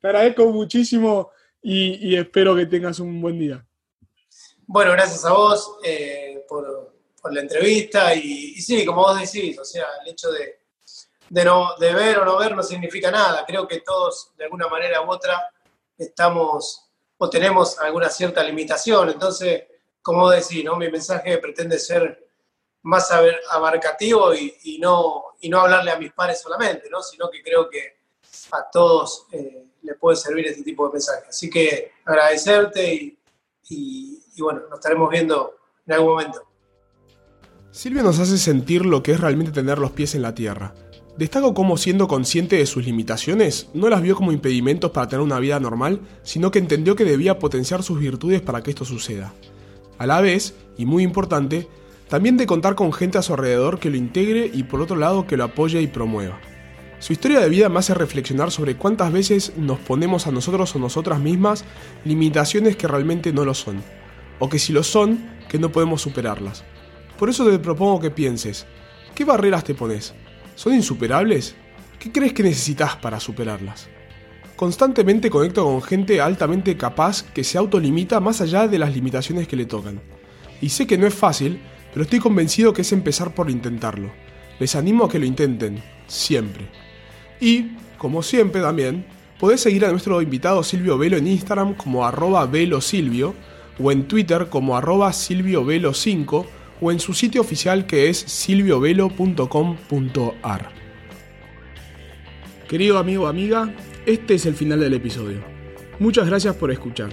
[0.00, 1.30] Te agradezco, muchísimo
[1.62, 3.64] y, espero que tengas un buen día.
[4.66, 9.64] Bueno, gracias a vos eh, por por la entrevista y, sí, como vos decís, o
[9.64, 13.44] sea, el hecho de, no, de ver o no ver no significa nada.
[13.46, 15.50] Creo que todos, de alguna manera u otra,
[15.98, 16.88] estamos
[17.18, 19.10] o tenemos alguna cierta limitación.
[19.10, 19.64] Entonces,
[20.00, 20.76] como decís, ¿no?
[20.76, 22.26] mi mensaje pretende ser
[22.82, 23.10] más
[23.50, 27.02] abarcativo y, no, y no hablarle a mis pares solamente, ¿no?
[27.02, 27.98] sino que creo que
[28.52, 31.24] a todos eh, les puede servir este tipo de mensaje.
[31.28, 33.18] Así que agradecerte y,
[33.68, 36.42] y bueno, nos estaremos viendo en algún momento.
[37.70, 40.74] Silvio nos hace sentir lo que es realmente tener los pies en la tierra.
[41.18, 45.40] Destaco cómo siendo consciente de sus limitaciones, no las vio como impedimentos para tener una
[45.40, 49.34] vida normal, sino que entendió que debía potenciar sus virtudes para que esto suceda.
[49.98, 51.66] A la vez, y muy importante,
[52.08, 55.26] también de contar con gente a su alrededor que lo integre y por otro lado
[55.26, 56.38] que lo apoye y promueva.
[57.00, 60.78] Su historia de vida me hace reflexionar sobre cuántas veces nos ponemos a nosotros o
[60.78, 61.64] nosotras mismas
[62.04, 63.82] limitaciones que realmente no lo son,
[64.38, 66.62] o que si lo son, que no podemos superarlas.
[67.18, 68.66] Por eso te propongo que pienses,
[69.16, 70.14] ¿qué barreras te pones?
[70.58, 71.54] ¿Son insuperables?
[72.00, 73.86] ¿Qué crees que necesitas para superarlas?
[74.56, 79.54] Constantemente conecto con gente altamente capaz que se autolimita más allá de las limitaciones que
[79.54, 80.00] le tocan.
[80.60, 81.60] Y sé que no es fácil,
[81.92, 84.10] pero estoy convencido que es empezar por intentarlo.
[84.58, 86.66] Les animo a que lo intenten, siempre.
[87.40, 89.06] Y, como siempre también,
[89.38, 93.32] podés seguir a nuestro invitado Silvio Velo en Instagram como arroba velosilvio
[93.80, 96.46] o en Twitter como arroba silviovelo5
[96.80, 100.68] o en su sitio oficial que es silviovelo.com.ar.
[102.68, 103.74] Querido amigo o amiga,
[104.06, 105.42] este es el final del episodio.
[105.98, 107.10] Muchas gracias por escuchar.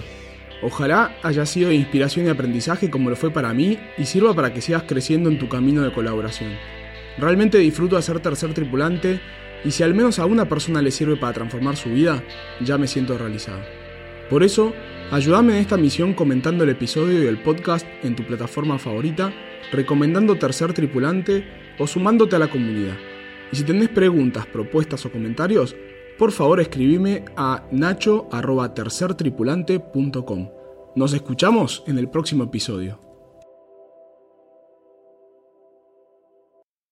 [0.62, 4.52] Ojalá haya sido de inspiración y aprendizaje como lo fue para mí y sirva para
[4.52, 6.52] que sigas creciendo en tu camino de colaboración.
[7.18, 9.20] Realmente disfruto de ser tercer tripulante
[9.64, 12.22] y si al menos a una persona le sirve para transformar su vida,
[12.60, 13.60] ya me siento realizado.
[14.30, 14.74] Por eso,
[15.10, 19.32] ayúdame en esta misión comentando el episodio y el podcast en tu plataforma favorita,
[19.72, 21.44] recomendando Tercer Tripulante
[21.78, 22.96] o sumándote a la comunidad.
[23.52, 25.74] Y si tenés preguntas, propuestas o comentarios,
[26.18, 30.48] por favor escribime a nacho.tercertripulante.com.
[30.96, 33.05] Nos escuchamos en el próximo episodio.